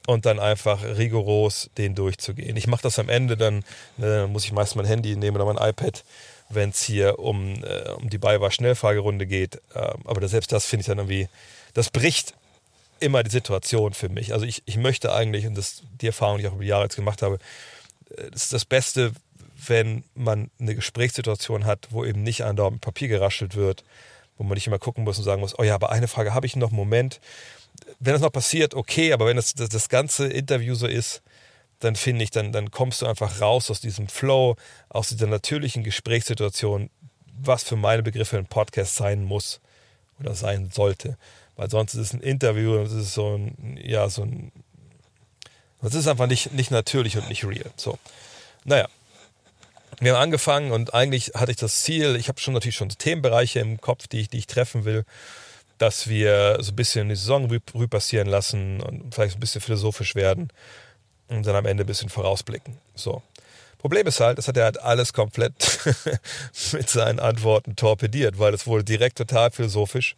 [0.08, 2.58] und dann einfach rigoros den durchzugehen.
[2.58, 3.64] Ich mache das am Ende, dann
[4.02, 6.04] äh, muss ich meist mein Handy nehmen oder mein iPad,
[6.50, 9.62] wenn es hier um, äh, um die Beiwahr-Schnellfragerunde geht.
[9.76, 11.30] Ähm, aber selbst das finde ich dann irgendwie,
[11.74, 12.34] das bricht
[13.00, 14.34] immer die Situation für mich.
[14.34, 16.84] Also ich, ich möchte eigentlich, und das die Erfahrung, die ich auch über die Jahre
[16.84, 17.40] jetzt gemacht habe,
[18.16, 19.14] äh, das ist das Beste,
[19.68, 23.84] wenn man eine Gesprächssituation hat, wo eben nicht andauernd mit Papier geraschelt wird,
[24.38, 26.46] wo man nicht immer gucken muss und sagen muss, oh ja, aber eine Frage habe
[26.46, 27.20] ich noch, Moment.
[28.00, 31.22] Wenn das noch passiert, okay, aber wenn das, das, das ganze Interview so ist,
[31.80, 34.56] dann finde ich, dann, dann kommst du einfach raus aus diesem Flow,
[34.90, 36.90] aus dieser natürlichen Gesprächssituation,
[37.40, 39.62] was für meine Begriffe ein Podcast sein muss
[40.20, 41.18] oder sein sollte.
[41.56, 44.52] Weil sonst ist es ein Interview es ist so ein, ja, so ein,
[45.82, 47.72] es ist einfach nicht, nicht natürlich und nicht real.
[47.78, 47.98] So.
[48.64, 48.88] Naja.
[50.02, 53.60] Wir haben angefangen und eigentlich hatte ich das Ziel, ich habe schon natürlich schon Themenbereiche
[53.60, 55.06] im Kopf, die ich, die ich treffen will,
[55.78, 60.16] dass wir so ein bisschen die Saison rüber passieren lassen und vielleicht ein bisschen philosophisch
[60.16, 60.50] werden
[61.28, 62.80] und dann am Ende ein bisschen vorausblicken.
[62.96, 63.22] So.
[63.78, 65.54] Problem ist halt, das hat er halt alles komplett
[66.72, 70.16] mit seinen Antworten torpediert, weil es wurde direkt total philosophisch.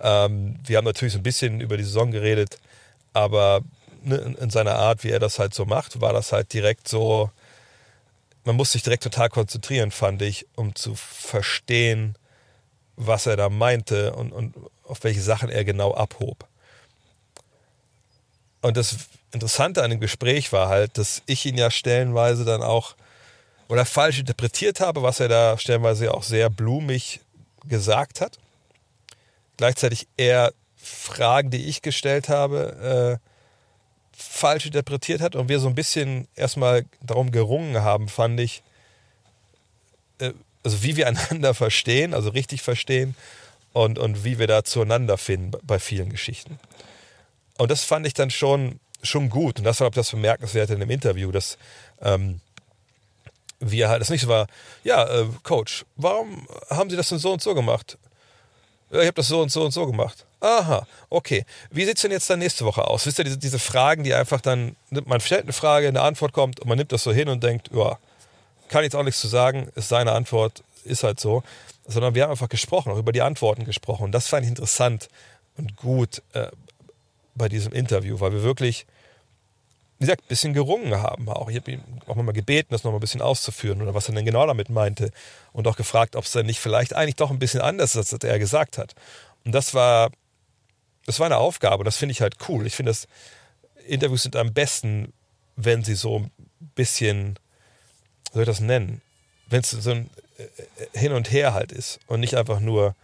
[0.00, 2.58] Ähm, wir haben natürlich so ein bisschen über die Saison geredet,
[3.12, 3.60] aber
[4.02, 6.88] ne, in, in, seiner Art, wie er das halt so macht, war das halt direkt
[6.88, 7.30] so,
[8.44, 12.16] man muss sich direkt total konzentrieren, fand ich, um zu verstehen,
[12.96, 14.54] was er da meinte und, und
[14.84, 16.46] auf welche Sachen er genau abhob.
[18.60, 18.96] Und das
[19.32, 22.94] Interessante an dem Gespräch war halt, dass ich ihn ja stellenweise dann auch
[23.68, 27.20] oder falsch interpretiert habe, was er da stellenweise auch sehr blumig
[27.66, 28.38] gesagt hat
[29.56, 33.28] gleichzeitig eher Fragen, die ich gestellt habe, äh,
[34.30, 38.62] falsch interpretiert hat und wir so ein bisschen erstmal darum gerungen haben, fand ich,
[40.18, 40.32] äh,
[40.62, 43.14] also wie wir einander verstehen, also richtig verstehen
[43.72, 46.58] und, und wie wir da zueinander finden bei vielen Geschichten.
[47.58, 50.90] Und das fand ich dann schon, schon gut und das war das bemerkenswerte in dem
[50.90, 51.58] Interview, dass
[52.00, 52.40] ähm,
[53.60, 54.46] wir halt, das nicht so war,
[54.82, 57.98] ja, äh, Coach, warum haben Sie das denn so und so gemacht?
[58.90, 60.24] ich habe das so und so und so gemacht.
[60.44, 61.46] Aha, okay.
[61.70, 63.06] Wie sieht es denn jetzt dann nächste Woche aus?
[63.06, 66.60] Wisst ihr, diese, diese Fragen, die einfach dann, man stellt eine Frage, eine Antwort kommt
[66.60, 67.96] und man nimmt das so hin und denkt, ja,
[68.68, 71.42] kann jetzt auch nichts zu sagen, ist seine Antwort, ist halt so.
[71.86, 74.04] Sondern wir haben einfach gesprochen, auch über die Antworten gesprochen.
[74.04, 75.08] Und das fand ich interessant
[75.56, 76.48] und gut äh,
[77.34, 78.84] bei diesem Interview, weil wir wirklich
[79.98, 81.48] wie gesagt, ein bisschen gerungen haben auch.
[81.48, 84.26] Ich habe ihn auch mal gebeten, das nochmal ein bisschen auszuführen oder was er denn
[84.26, 85.10] genau damit meinte.
[85.54, 88.24] Und auch gefragt, ob es dann nicht vielleicht eigentlich doch ein bisschen anders ist, als
[88.24, 88.94] er gesagt hat.
[89.44, 90.10] Und das war,
[91.06, 91.84] das war eine Aufgabe.
[91.84, 92.66] Das finde ich halt cool.
[92.66, 93.06] Ich finde, dass
[93.86, 95.12] Interviews sind am besten,
[95.56, 96.30] wenn sie so ein
[96.74, 97.38] bisschen,
[98.32, 99.02] soll ich das nennen?
[99.48, 102.94] Wenn es so ein äh, Hin und Her halt ist und nicht einfach nur,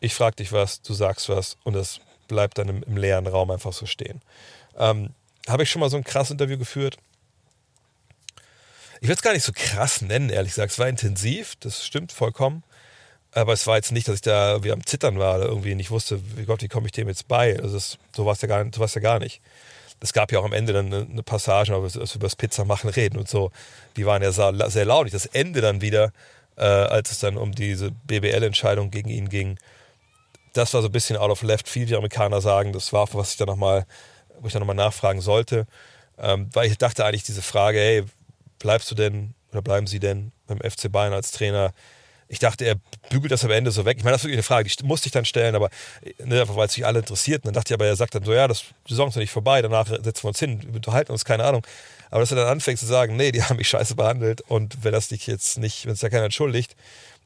[0.00, 3.50] ich frage dich was, du sagst was und das bleibt dann im, im leeren Raum
[3.50, 4.20] einfach so stehen.
[4.76, 5.10] Ähm,
[5.48, 6.98] habe ich schon mal so ein krasses Interview geführt.
[9.00, 10.72] Ich würde es gar nicht so krass nennen, ehrlich gesagt.
[10.72, 12.64] Es war intensiv, das stimmt vollkommen.
[13.32, 15.90] Aber es war jetzt nicht, dass ich da wie am Zittern war oder irgendwie nicht
[15.90, 17.58] wusste, wie Gott, wie komme ich dem jetzt bei?
[17.60, 19.40] Also das, so war es ja, gar, so ja gar nicht.
[20.00, 23.18] Es gab ja auch am Ende dann eine, Passage, wo wir über das Pizzamachen reden
[23.18, 23.50] und so.
[23.96, 25.12] Die waren ja sehr, launig.
[25.12, 26.12] Das Ende dann wieder,
[26.56, 29.58] äh, als es dann um diese BBL-Entscheidung gegen ihn ging,
[30.54, 32.72] das war so ein bisschen out of left field, wie Amerikaner sagen.
[32.72, 33.86] Das war, was ich dann nochmal
[34.40, 35.66] wo ich dann nochmal nachfragen sollte,
[36.18, 38.04] ähm, weil ich dachte eigentlich diese Frage, hey,
[38.58, 41.72] bleibst du denn oder bleiben Sie denn beim FC Bayern als Trainer?
[42.28, 42.76] Ich dachte, er
[43.08, 43.96] bügelt das am Ende so weg.
[43.98, 45.70] Ich meine, das ist wirklich eine Frage, die musste ich dann stellen, aber
[46.24, 47.42] ne, weil es sich alle interessiert.
[47.42, 49.30] Und dann dachte ich aber, er sagt dann so, ja, das Saison ist noch nicht
[49.30, 51.66] vorbei, danach setzen wir uns hin, unterhalten uns, keine Ahnung.
[52.10, 54.92] Aber dass er dann anfängt zu sagen, nee, die haben mich scheiße behandelt und wenn
[54.92, 56.76] das dich jetzt nicht, wenn es da keiner entschuldigt,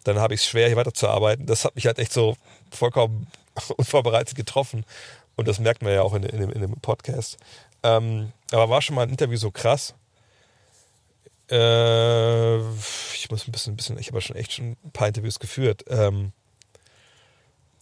[0.05, 1.47] dann habe ich es schwer, hier weiterzuarbeiten.
[1.47, 2.37] Das hat mich halt echt so
[2.71, 3.27] vollkommen
[3.77, 4.85] unvorbereitet getroffen.
[5.37, 7.39] Und das merkt man ja auch in, in, dem, in dem, Podcast.
[7.83, 9.95] Ähm, aber war schon mal ein Interview so krass.
[11.53, 12.59] Äh,
[13.15, 15.85] ich muss ein bisschen, ein bisschen ich habe schon echt schon ein paar Interviews geführt.
[15.89, 16.33] Ähm,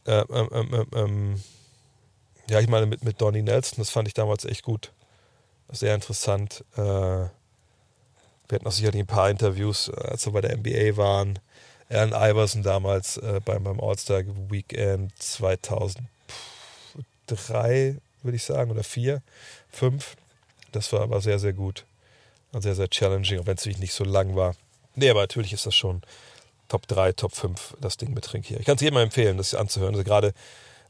[0.06, 1.42] äh, ähm, ähm, ähm, ähm
[2.48, 4.92] ja, ich meine mit, mit Donnie Nelson, das fand ich damals echt gut.
[5.70, 6.64] Sehr interessant.
[6.74, 7.30] Äh, wir
[8.52, 11.38] hatten auch sicherlich ein paar Interviews, äh, als wir bei der NBA waren.
[11.88, 16.08] Alan Iverson damals äh, beim, beim All-Star Weekend 2000
[17.26, 19.22] drei, würde ich sagen, oder vier,
[19.70, 20.16] fünf.
[20.72, 21.84] Das war aber sehr, sehr gut.
[22.52, 24.54] Sehr, sehr challenging, auch wenn es nicht so lang war.
[24.96, 26.02] Nee, aber natürlich ist das schon
[26.68, 28.58] Top 3, Top 5, das Ding mit Trink hier.
[28.60, 29.94] Ich kann es jedem empfehlen, das anzuhören.
[29.94, 30.28] Also gerade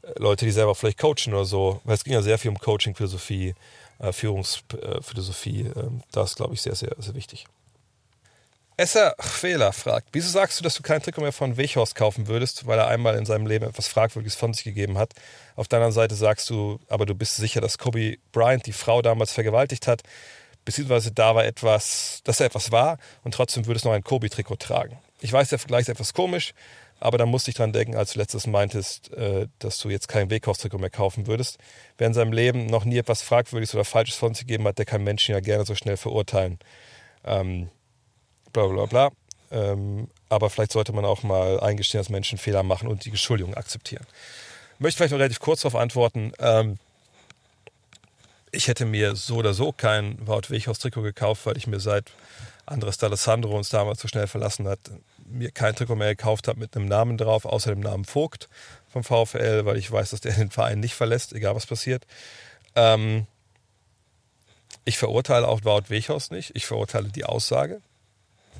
[0.03, 2.59] äh, Leute, die selber vielleicht coachen oder so, weil es ging ja sehr viel um
[2.59, 3.55] Coaching, Philosophie,
[3.99, 5.67] äh, Führungsphilosophie.
[5.67, 7.45] Äh, das glaube ich sehr, sehr, sehr wichtig.
[8.77, 12.65] Esser Fehler fragt, wieso sagst du, dass du kein Trikot mehr von Weghorst kaufen würdest,
[12.65, 15.13] weil er einmal in seinem Leben etwas Fragwürdiges von sich gegeben hat?
[15.55, 19.01] Auf der anderen Seite sagst du, aber du bist sicher, dass Kobe Bryant die Frau
[19.03, 20.01] damals vergewaltigt hat,
[20.65, 24.57] beziehungsweise da war etwas, dass er etwas war und trotzdem würdest du noch ein Kobe-Trikot
[24.57, 24.99] tragen.
[25.19, 26.53] Ich weiß, der Vergleich ist etwas komisch,
[26.99, 30.29] aber da musste ich dran denken, als du letztes meintest, äh, dass du jetzt kein
[30.29, 31.57] Weghorst-Trikot mehr kaufen würdest.
[31.97, 34.85] Wer in seinem Leben noch nie etwas Fragwürdiges oder Falsches von sich gegeben hat, der
[34.85, 36.59] kann Menschen ja gerne so schnell verurteilen.
[37.23, 37.69] Ähm,
[38.53, 39.11] bla bla bla.
[39.51, 43.55] Ähm, aber vielleicht sollte man auch mal eingestehen, dass Menschen Fehler machen und die Entschuldigung
[43.55, 44.05] akzeptieren.
[44.75, 46.31] Ich möchte vielleicht noch relativ kurz darauf antworten.
[46.39, 46.77] Ähm,
[48.51, 52.11] ich hätte mir so oder so kein Wout Weghorst Trikot gekauft, weil ich mir seit
[52.65, 54.79] Andres D'Alessandro uns damals so schnell verlassen hat,
[55.25, 58.49] mir kein Trikot mehr gekauft habe mit einem Namen drauf, außer dem Namen Vogt
[58.89, 62.05] vom VfL, weil ich weiß, dass der den Verein nicht verlässt, egal was passiert.
[62.75, 63.25] Ähm,
[64.83, 66.51] ich verurteile auch Wout Weghorst nicht.
[66.55, 67.81] Ich verurteile die Aussage.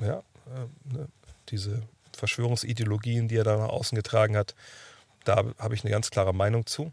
[0.00, 1.08] Ja, äh, ne,
[1.48, 1.82] diese
[2.16, 4.54] Verschwörungsideologien, die er da nach außen getragen hat,
[5.24, 6.92] da habe ich eine ganz klare Meinung zu.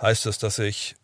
[0.00, 0.96] Heißt das, dass ich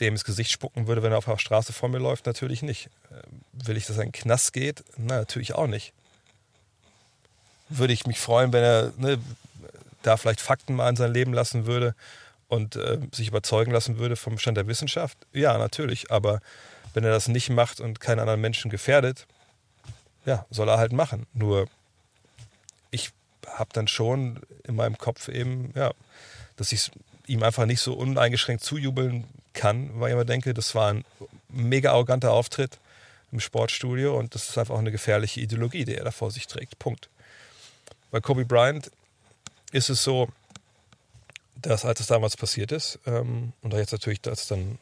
[0.00, 2.26] dem ins Gesicht spucken würde, wenn er auf der Straße vor mir läuft?
[2.26, 2.90] Natürlich nicht.
[3.10, 4.84] Ähm, will ich, dass er in den Knast geht?
[4.96, 5.92] Na, natürlich auch nicht.
[7.68, 9.18] Würde ich mich freuen, wenn er ne,
[10.02, 11.94] da vielleicht Fakten mal in sein Leben lassen würde
[12.48, 15.18] und äh, sich überzeugen lassen würde vom Stand der Wissenschaft?
[15.32, 16.10] Ja, natürlich.
[16.10, 16.40] Aber
[16.94, 19.26] wenn er das nicht macht und keinen anderen Menschen gefährdet,
[20.24, 21.26] ja, soll er halt machen.
[21.32, 21.68] Nur
[22.90, 23.10] ich
[23.46, 25.92] habe dann schon in meinem Kopf eben, ja,
[26.56, 26.90] dass ich
[27.26, 29.24] ihm einfach nicht so uneingeschränkt zujubeln
[29.58, 31.04] kann, weil ich immer denke, das war ein
[31.48, 32.78] mega arroganter Auftritt
[33.32, 36.46] im Sportstudio und das ist einfach auch eine gefährliche Ideologie, die er da vor sich
[36.46, 36.78] trägt.
[36.78, 37.08] Punkt.
[38.10, 38.90] Bei Kobe Bryant
[39.72, 40.28] ist es so,
[41.60, 44.78] dass als es damals passiert ist, ähm, und jetzt natürlich, als dann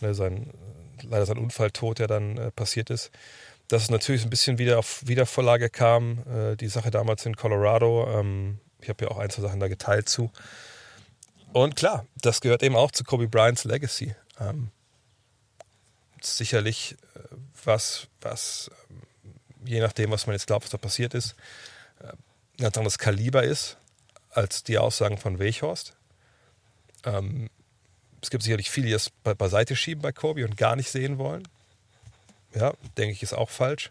[0.00, 0.50] ne, sein,
[1.02, 3.10] leider sein Unfalltod ja dann äh, passiert ist,
[3.68, 6.18] dass es natürlich ein bisschen wieder auf Wiedervorlage kam.
[6.28, 9.68] Äh, die Sache damals in Colorado, ähm, ich habe ja auch ein, zwei Sachen da
[9.68, 10.30] geteilt zu.
[11.52, 14.14] Und klar, das gehört eben auch zu Kobe Bryants Legacy.
[14.38, 14.70] Ähm,
[16.22, 17.18] sicherlich äh,
[17.64, 19.02] was, was ähm,
[19.64, 21.34] je nachdem, was man jetzt glaubt, was da passiert ist,
[22.00, 22.16] äh, ein
[22.58, 23.76] ganz anderes Kaliber ist
[24.30, 25.96] als die Aussagen von Weghorst.
[27.04, 27.50] Ähm,
[28.22, 31.48] es gibt sicherlich viele, die be beiseite schieben bei Kobe und gar nicht sehen wollen.
[32.54, 33.90] Ja, denke ich, ist auch falsch.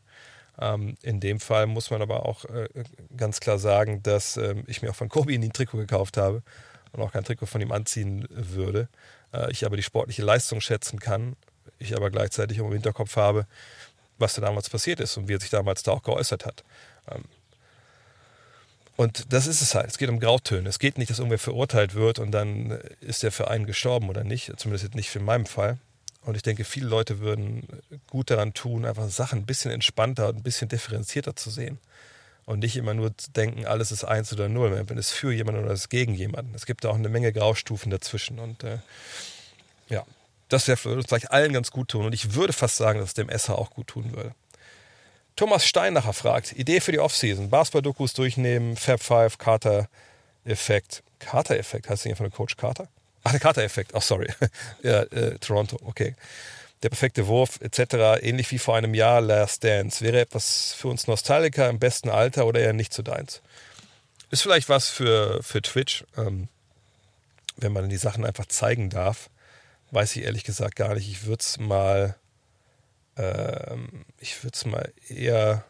[0.59, 2.69] Ähm, in dem Fall muss man aber auch äh,
[3.15, 6.43] ganz klar sagen, dass ähm, ich mir auch von Kobe in den Trikot gekauft habe
[6.91, 8.87] und auch kein Trikot von ihm anziehen würde.
[9.33, 11.35] Äh, ich aber die sportliche Leistung schätzen kann,
[11.77, 13.45] ich aber gleichzeitig im Hinterkopf habe,
[14.17, 16.63] was da damals passiert ist und wie er sich damals da auch geäußert hat.
[17.09, 17.23] Ähm,
[18.97, 19.87] und das ist es halt.
[19.87, 20.67] Es geht um Grautöne.
[20.67, 24.51] Es geht nicht, dass irgendwer verurteilt wird und dann ist der Verein gestorben oder nicht.
[24.57, 25.77] Zumindest nicht für meinen Fall.
[26.21, 27.65] Und ich denke, viele Leute würden
[28.07, 31.79] gut daran tun, einfach Sachen ein bisschen entspannter und ein bisschen differenzierter zu sehen
[32.49, 35.71] und nicht immer nur denken, alles ist eins oder null, wenn es für jemanden oder
[35.71, 36.55] es gegen jemanden.
[36.55, 38.79] Es gibt da auch eine Menge Graustufen dazwischen und äh,
[39.87, 40.03] ja,
[40.47, 43.29] das uns vielleicht allen ganz gut tun und ich würde fast sagen, dass es dem
[43.29, 44.33] Esser auch gut tun würde.
[45.35, 51.03] Thomas Steinacher fragt, Idee für die Offseason, Basketball-Dokus durchnehmen, Fab Five, Carter-Effekt.
[51.19, 52.87] Carter-Effekt, heißt das nicht von Coach Carter?
[53.23, 54.33] Ach, der Carter-Effekt, oh sorry,
[54.81, 56.15] ja, äh, Toronto, okay
[56.83, 61.07] der perfekte Wurf etc., ähnlich wie vor einem Jahr Last Dance, wäre etwas für uns
[61.07, 63.41] Nostalgiker im besten Alter oder eher nicht so deins.
[64.31, 66.47] Ist vielleicht was für, für Twitch, ähm,
[67.57, 69.29] wenn man die Sachen einfach zeigen darf.
[69.91, 71.09] Weiß ich ehrlich gesagt gar nicht.
[71.09, 72.15] Ich würde es mal,
[73.17, 75.65] ähm, ich würde es mal eher,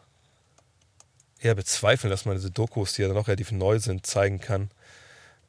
[1.40, 4.70] eher bezweifeln, dass man diese Dokus, die ja noch relativ neu sind, zeigen kann.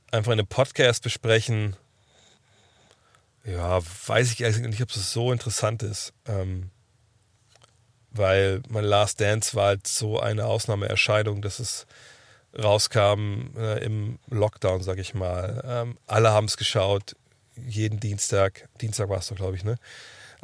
[0.10, 1.76] Einfach in einem Podcast besprechen,
[3.46, 6.14] ja, weiß ich eigentlich nicht, ob es so interessant ist.
[6.28, 6.70] Ähm,
[8.12, 11.86] weil mein Last Dance war halt so eine Ausnahmeerscheinung, dass es
[12.58, 15.64] rauskam äh, im Lockdown, sag ich mal.
[15.66, 17.16] Ähm, alle haben es geschaut,
[17.56, 19.78] jeden Dienstag, Dienstag war es doch, glaube ich, ne?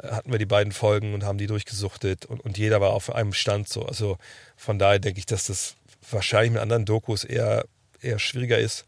[0.02, 3.32] Hatten wir die beiden Folgen und haben die durchgesuchtet und, und jeder war auf einem
[3.32, 3.84] Stand so.
[3.84, 4.16] Also
[4.56, 5.74] von daher denke ich, dass das
[6.10, 7.64] wahrscheinlich mit anderen Dokus eher,
[8.00, 8.84] eher schwieriger ist.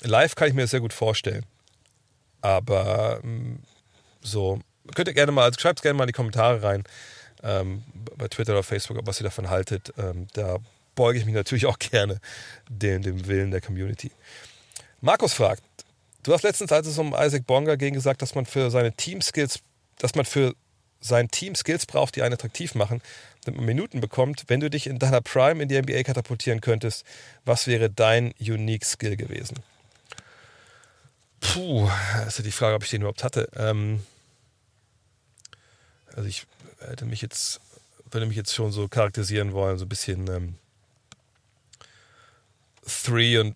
[0.00, 1.44] Live kann ich mir das sehr gut vorstellen.
[2.42, 3.60] Aber ähm,
[4.22, 4.60] so,
[4.94, 6.84] könnt ihr gerne mal, also schreibt gerne mal in die Kommentare rein,
[7.42, 7.82] ähm,
[8.16, 9.92] bei Twitter oder Facebook, was ihr davon haltet.
[9.98, 10.58] Ähm, da
[10.94, 12.20] beuge ich mich natürlich auch gerne
[12.68, 14.10] dem, dem Willen der Community.
[15.00, 15.62] Markus fragt,
[16.22, 19.60] du hast letztens, als es um Isaac Bonga ging, gesagt, dass man für seine Team-Skills,
[19.98, 20.54] dass man für
[21.00, 23.00] sein Team Skills braucht, die einen attraktiv machen,
[23.44, 24.44] damit man Minuten bekommt.
[24.48, 27.04] Wenn du dich in deiner Prime in die NBA katapultieren könntest,
[27.44, 29.56] was wäre dein Unique Skill gewesen?
[31.40, 31.88] Puh,
[32.26, 33.48] ist ja die Frage, ob ich den überhaupt hatte.
[33.56, 34.02] Ähm,
[36.14, 36.46] Also ich
[36.80, 37.60] hätte mich jetzt,
[38.10, 40.54] würde mich jetzt schon so charakterisieren wollen, so ein bisschen ähm,
[42.86, 43.54] Three und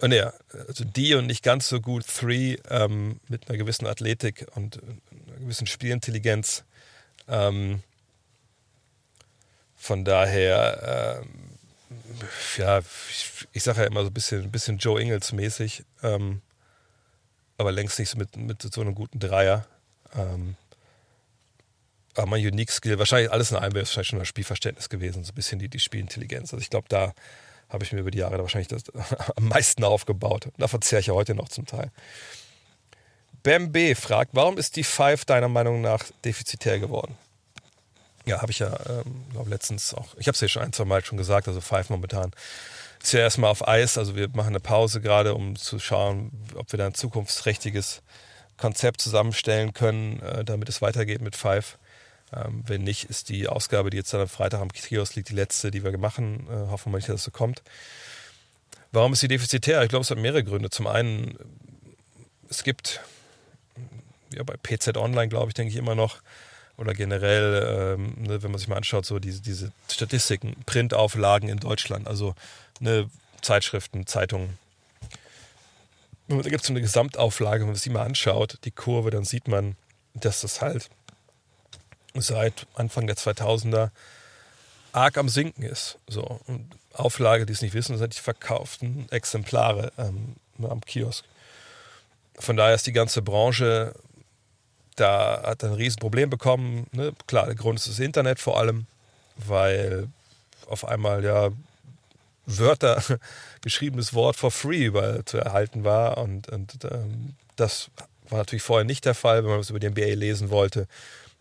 [0.00, 4.46] äh, nee, also die und nicht ganz so gut Three ähm, mit einer gewissen Athletik
[4.56, 6.64] und einer gewissen Spielintelligenz.
[7.28, 7.82] Ähm,
[9.76, 11.28] von daher, ähm,
[12.58, 16.42] ja, ich, ich sage ja immer so ein bisschen, ein bisschen Joe Ingles mäßig, ähm,
[17.58, 19.66] aber längst nicht mit, mit so einem guten Dreier.
[20.16, 20.56] Ähm,
[22.16, 25.32] aber mein Unique Skill, wahrscheinlich alles in einem wäre wahrscheinlich schon das Spielverständnis gewesen, so
[25.32, 26.52] ein bisschen die, die Spielintelligenz.
[26.52, 27.12] Also ich glaube, da
[27.68, 28.84] habe ich mir über die Jahre wahrscheinlich das
[29.36, 30.48] am meisten aufgebaut.
[30.58, 31.90] Davon zehre ich ja heute noch zum Teil.
[33.42, 37.16] Bam B fragt, warum ist die Five deiner Meinung nach defizitär geworden?
[38.26, 40.86] Ja, habe ich ja, ähm, glaube letztens auch, ich habe es ja schon ein, zwei
[40.86, 42.32] Mal schon gesagt, also Five momentan
[43.04, 46.72] ist ja erstmal auf Eis, also wir machen eine Pause gerade, um zu schauen, ob
[46.72, 48.02] wir da ein zukunftsträchtiges
[48.56, 51.78] Konzept zusammenstellen können, äh, damit es weitergeht mit Five.
[52.32, 55.34] Ähm, wenn nicht, ist die Ausgabe, die jetzt dann am Freitag am Kiosk liegt, die
[55.34, 56.46] letzte, die wir machen.
[56.48, 57.62] Äh, hoffen wir nicht, dass es so kommt.
[58.90, 59.82] Warum ist sie defizitär?
[59.82, 60.70] Ich glaube, es hat mehrere Gründe.
[60.70, 61.36] Zum einen,
[62.48, 63.00] es gibt
[64.34, 66.22] ja, bei PZ Online, glaube ich, denke ich immer noch,
[66.76, 71.58] oder generell, ähm, ne, wenn man sich mal anschaut, so diese, diese Statistiken, Printauflagen in
[71.58, 72.34] Deutschland, also
[72.80, 73.08] ne,
[73.42, 74.58] Zeitschriften, Zeitungen.
[76.28, 79.46] Da gibt es so eine Gesamtauflage, wenn man sich mal anschaut, die Kurve, dann sieht
[79.46, 79.76] man,
[80.14, 80.88] dass das halt
[82.14, 83.90] seit Anfang der 2000er
[84.92, 85.98] arg am Sinken ist.
[86.08, 86.40] So.
[86.46, 91.24] Und Auflage, die es nicht wissen, sind die verkauften Exemplare ähm, am Kiosk.
[92.38, 93.94] Von daher ist die ganze Branche
[94.96, 96.86] da hat ein Riesenproblem bekommen.
[96.92, 97.12] Ne?
[97.26, 98.86] Klar, der Grund ist das Internet vor allem,
[99.36, 100.08] weil
[100.66, 101.50] auf einmal ja
[102.46, 103.02] Wörter,
[103.62, 106.18] geschriebenes Wort for free überall zu erhalten war.
[106.18, 107.90] Und, und ähm, das
[108.28, 109.42] war natürlich vorher nicht der Fall.
[109.42, 110.86] Wenn man was über die NBA lesen wollte,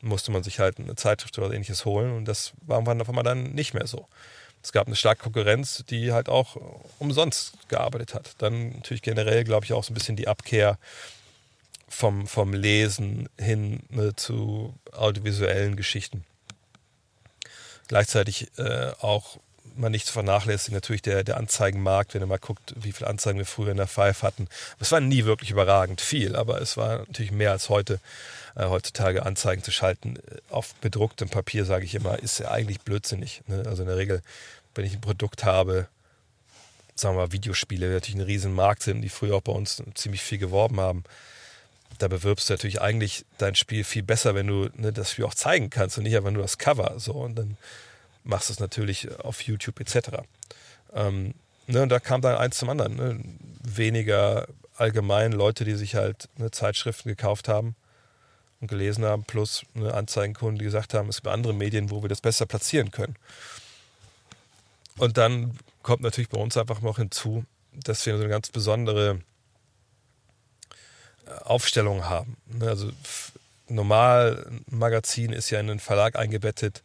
[0.02, 2.12] musste man sich halt eine Zeitschrift oder ähnliches holen.
[2.12, 4.08] Und das war irgendwann auf einmal dann nicht mehr so.
[4.62, 6.56] Es gab eine starke Konkurrenz, die halt auch
[7.00, 8.36] umsonst gearbeitet hat.
[8.38, 10.78] Dann natürlich generell, glaube ich, auch so ein bisschen die Abkehr
[11.88, 16.24] vom, vom Lesen hin ne, zu audiovisuellen Geschichten.
[17.88, 19.38] Gleichzeitig äh, auch
[19.76, 23.40] man nicht zu vernachlässigen, natürlich der, der Anzeigenmarkt, wenn ihr mal guckt, wie viele Anzeigen
[23.40, 24.48] wir früher in der Five hatten.
[24.80, 28.00] Es war nie wirklich überragend viel, aber es war natürlich mehr als heute.
[28.56, 32.82] Äh, heutzutage Anzeigen zu schalten äh, auf bedrucktem Papier, sage ich immer, ist ja eigentlich
[32.82, 33.42] blödsinnig.
[33.48, 33.64] Ne?
[33.66, 34.22] Also in der Regel,
[34.76, 35.88] wenn ich ein Produkt habe,
[36.96, 39.82] sagen wir mal Videospiele, die natürlich ein riesen Markt sind, die früher auch bei uns
[39.96, 41.04] ziemlich viel geworben haben,
[42.04, 45.34] da bewirbst du natürlich eigentlich dein Spiel viel besser, wenn du ne, das Spiel auch
[45.34, 47.00] zeigen kannst und nicht einfach nur das Cover.
[47.00, 47.58] So und dann
[48.26, 50.10] machst du es natürlich auf YouTube etc.
[50.94, 51.34] Ähm,
[51.68, 52.96] ne, und da kam dann eins zum anderen.
[52.98, 53.24] Ne?
[53.64, 57.74] Weniger allgemein Leute, die sich halt ne, Zeitschriften gekauft haben
[58.60, 62.10] und gelesen haben, plus ne, Anzeigenkunden, die gesagt haben, es gibt andere Medien, wo wir
[62.10, 63.16] das besser platzieren können.
[64.98, 69.22] Und dann kommt natürlich bei uns einfach noch hinzu, dass wir so eine ganz besondere
[71.44, 72.38] Aufstellung haben.
[72.48, 72.92] Ne, also
[73.68, 76.84] normal ein Magazin ist ja in einen Verlag eingebettet,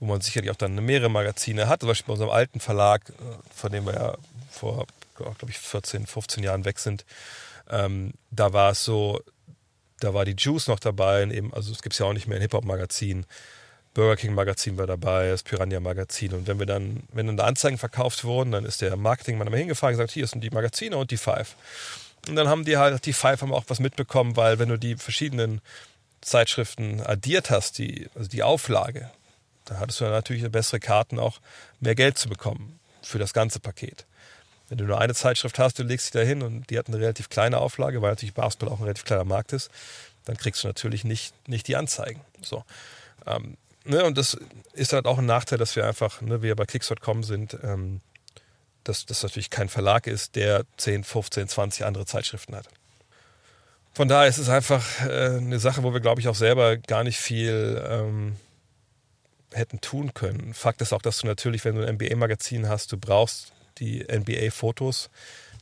[0.00, 1.80] wo man sicherlich auch dann mehrere Magazine hat.
[1.80, 3.12] Zum Beispiel bei unserem alten Verlag, äh,
[3.54, 4.16] von dem wir ja
[4.50, 7.04] vor, glaube ich, 14, 15 Jahren weg sind,
[7.70, 9.20] ähm, da war es so,
[10.00, 12.36] da war die Juice noch dabei, eben, also es gibt es ja auch nicht mehr
[12.36, 13.24] ein Hip-Hop-Magazin.
[13.94, 16.32] Burger King Magazin war dabei, das Piranha Magazin.
[16.32, 19.94] Und wenn wir dann, wenn dann Anzeigen verkauft wurden, dann ist der Marketingmann immer hingefahren
[19.94, 21.56] und gesagt, hier sind die Magazine und die Five.
[22.28, 24.96] Und dann haben die halt, die Five haben auch was mitbekommen, weil wenn du die
[24.96, 25.60] verschiedenen
[26.20, 29.10] Zeitschriften addiert hast, die, also die Auflage,
[29.64, 31.40] dann hattest du natürlich bessere Karten, auch
[31.80, 34.06] mehr Geld zu bekommen für das ganze Paket.
[34.68, 36.98] Wenn du nur eine Zeitschrift hast, du legst sie da hin und die hat eine
[36.98, 39.70] relativ kleine Auflage, weil natürlich Basketball auch ein relativ kleiner Markt ist,
[40.24, 42.20] dann kriegst du natürlich nicht, nicht die Anzeigen.
[42.40, 42.64] So.
[43.26, 44.38] Ähm, ne, und das
[44.72, 48.00] ist halt auch ein Nachteil, dass wir einfach, ne, wir bei Klicks.com sind, ähm,
[48.84, 52.68] dass das natürlich kein Verlag ist, der 10, 15, 20 andere Zeitschriften hat.
[53.94, 57.04] Von daher ist es einfach äh, eine Sache, wo wir, glaube ich, auch selber gar
[57.04, 58.36] nicht viel ähm,
[59.52, 60.54] hätten tun können.
[60.54, 65.10] Fakt ist auch, dass du natürlich, wenn du ein NBA-Magazin hast, du brauchst die NBA-Fotos.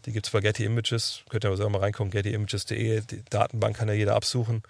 [0.07, 1.23] Die gibt es bei Getty Images.
[1.29, 3.03] Könnt ihr aber selber mal reingucken, gettyimages.de.
[3.03, 4.63] Die Datenbank kann ja jeder absuchen.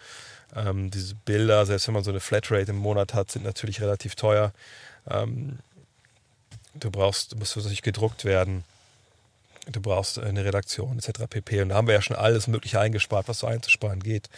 [0.57, 4.17] Ähm, diese Bilder, selbst wenn man so eine Flatrate im Monat hat, sind natürlich relativ
[4.17, 4.53] teuer.
[5.09, 5.59] Ähm,
[6.75, 8.65] du brauchst, du musst natürlich gedruckt werden,
[9.67, 11.27] du brauchst eine Redaktion etc.
[11.29, 11.63] pp.
[11.63, 14.29] Und da haben wir ja schon alles Mögliche eingespart, was so einzusparen geht.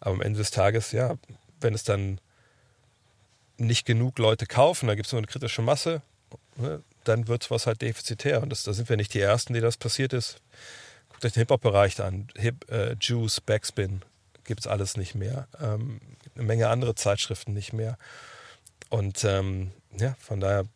[0.00, 1.16] Aber am Ende des Tages, ja,
[1.60, 2.20] wenn es dann
[3.58, 6.02] nicht genug Leute kaufen, da gibt es nur eine kritische Masse,
[6.56, 8.42] ne, dann wird was halt defizitär.
[8.42, 10.40] Und das, da sind wir nicht die Ersten, die das passiert ist.
[11.08, 12.28] Guckt euch den Hip-Hop-Bereich an.
[12.36, 14.02] Hip, äh, Juice, Backspin,
[14.44, 15.48] gibt es alles nicht mehr.
[15.60, 16.00] Ähm,
[16.34, 17.96] eine Menge andere Zeitschriften nicht mehr.
[18.90, 20.66] Und ähm, ja, von daher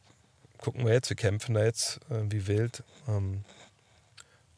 [0.61, 3.45] gucken wir jetzt, wir kämpfen da jetzt äh, wie wild ähm,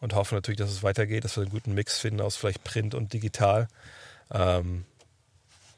[0.01, 2.95] und hoffen natürlich, dass es weitergeht, dass wir einen guten Mix finden aus vielleicht Print
[2.95, 3.69] und digital.
[4.33, 4.85] Ähm,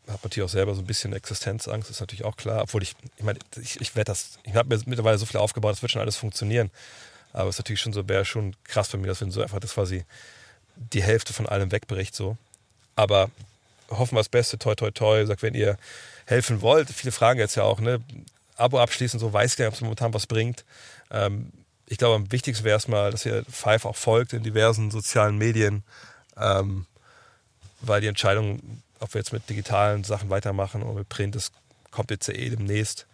[0.08, 2.62] habe natürlich auch selber so ein bisschen Existenzangst, ist natürlich auch klar.
[2.62, 5.72] Obwohl ich, ich meine, ich, ich werde das, ich habe mir mittlerweile so viel aufgebaut,
[5.72, 6.70] das wird schon alles funktionieren.
[7.32, 9.60] Aber es ist natürlich schon so, wäre schon krass für mich, dass wenn so einfach
[9.60, 10.04] das quasi
[10.76, 12.36] die Hälfte von allem wegbricht so.
[12.96, 13.30] Aber
[13.90, 15.24] hoffen wir das Beste, toi toi toi.
[15.26, 15.78] Sagt, wenn ihr
[16.26, 18.00] helfen wollt, viele fragen jetzt ja auch, ne,
[18.56, 20.64] Abo abschließen, so weiß ich gar nicht, ob es momentan was bringt.
[21.10, 21.52] Ähm,
[21.86, 25.82] ich glaube, am wichtigsten wäre erstmal, dass ihr Five auch folgt in diversen sozialen Medien,
[26.36, 26.86] ähm,
[27.80, 31.52] weil die Entscheidung, ob wir jetzt mit digitalen Sachen weitermachen oder mit Print, das
[31.90, 33.06] kommt jetzt eh demnächst.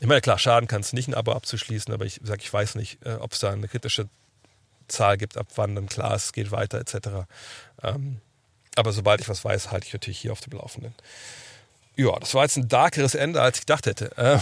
[0.00, 2.74] Ich meine, klar, schaden kann es nicht, ein Abo abzuschließen, aber ich sage, ich weiß
[2.74, 4.08] nicht, äh, ob es da eine kritische
[4.88, 7.26] Zahl gibt, ab wann dann klar es geht weiter, etc.
[7.82, 8.20] Ähm,
[8.76, 10.94] aber sobald ich was weiß, halte ich natürlich hier auf dem Laufenden.
[12.00, 14.16] Ja, das war jetzt ein darkeres Ende, als ich gedacht hätte.
[14.16, 14.38] Äh,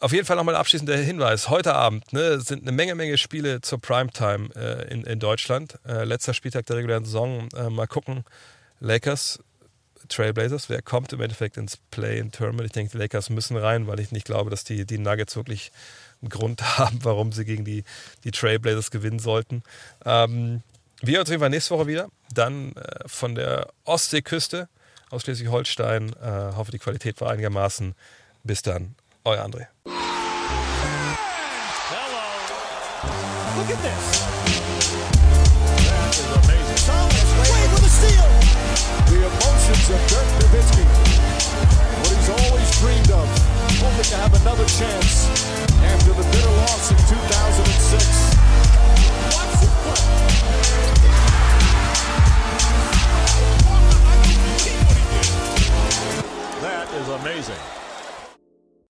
[0.00, 1.50] auf jeden Fall nochmal ein abschließender Hinweis.
[1.50, 5.78] Heute Abend ne, sind eine Menge, Menge Spiele zur Primetime äh, in, in Deutschland.
[5.86, 7.50] Äh, letzter Spieltag der regulären Saison.
[7.54, 8.24] Äh, mal gucken.
[8.80, 9.40] Lakers,
[10.08, 12.64] Trailblazers, wer kommt im Endeffekt ins Play-in-Tournament?
[12.64, 15.72] Ich denke, die Lakers müssen rein, weil ich nicht glaube, dass die, die Nuggets wirklich
[16.22, 17.84] einen Grund haben, warum sie gegen die,
[18.24, 19.62] die Trailblazers gewinnen sollten.
[20.06, 20.62] Ähm,
[21.02, 22.08] wir uns jeden nächste Woche wieder.
[22.32, 24.70] Dann äh, von der Ostseeküste
[25.10, 26.12] aus Schleswig-Holstein.
[26.22, 27.94] Äh, hoffe, die Qualität war einigermaßen.
[28.44, 28.94] Bis dann,
[29.24, 29.66] euer André.
[29.84, 29.94] Hello.
[33.56, 34.28] Look at this.
[39.08, 40.84] The emotions of Dirk Nowitzki.
[42.02, 43.26] What he's always dreamed of.
[43.80, 45.26] Hoping to have another chance
[45.82, 48.36] after the bitter loss in 2006.
[49.34, 49.68] Watch the.
[56.60, 57.87] That is amazing.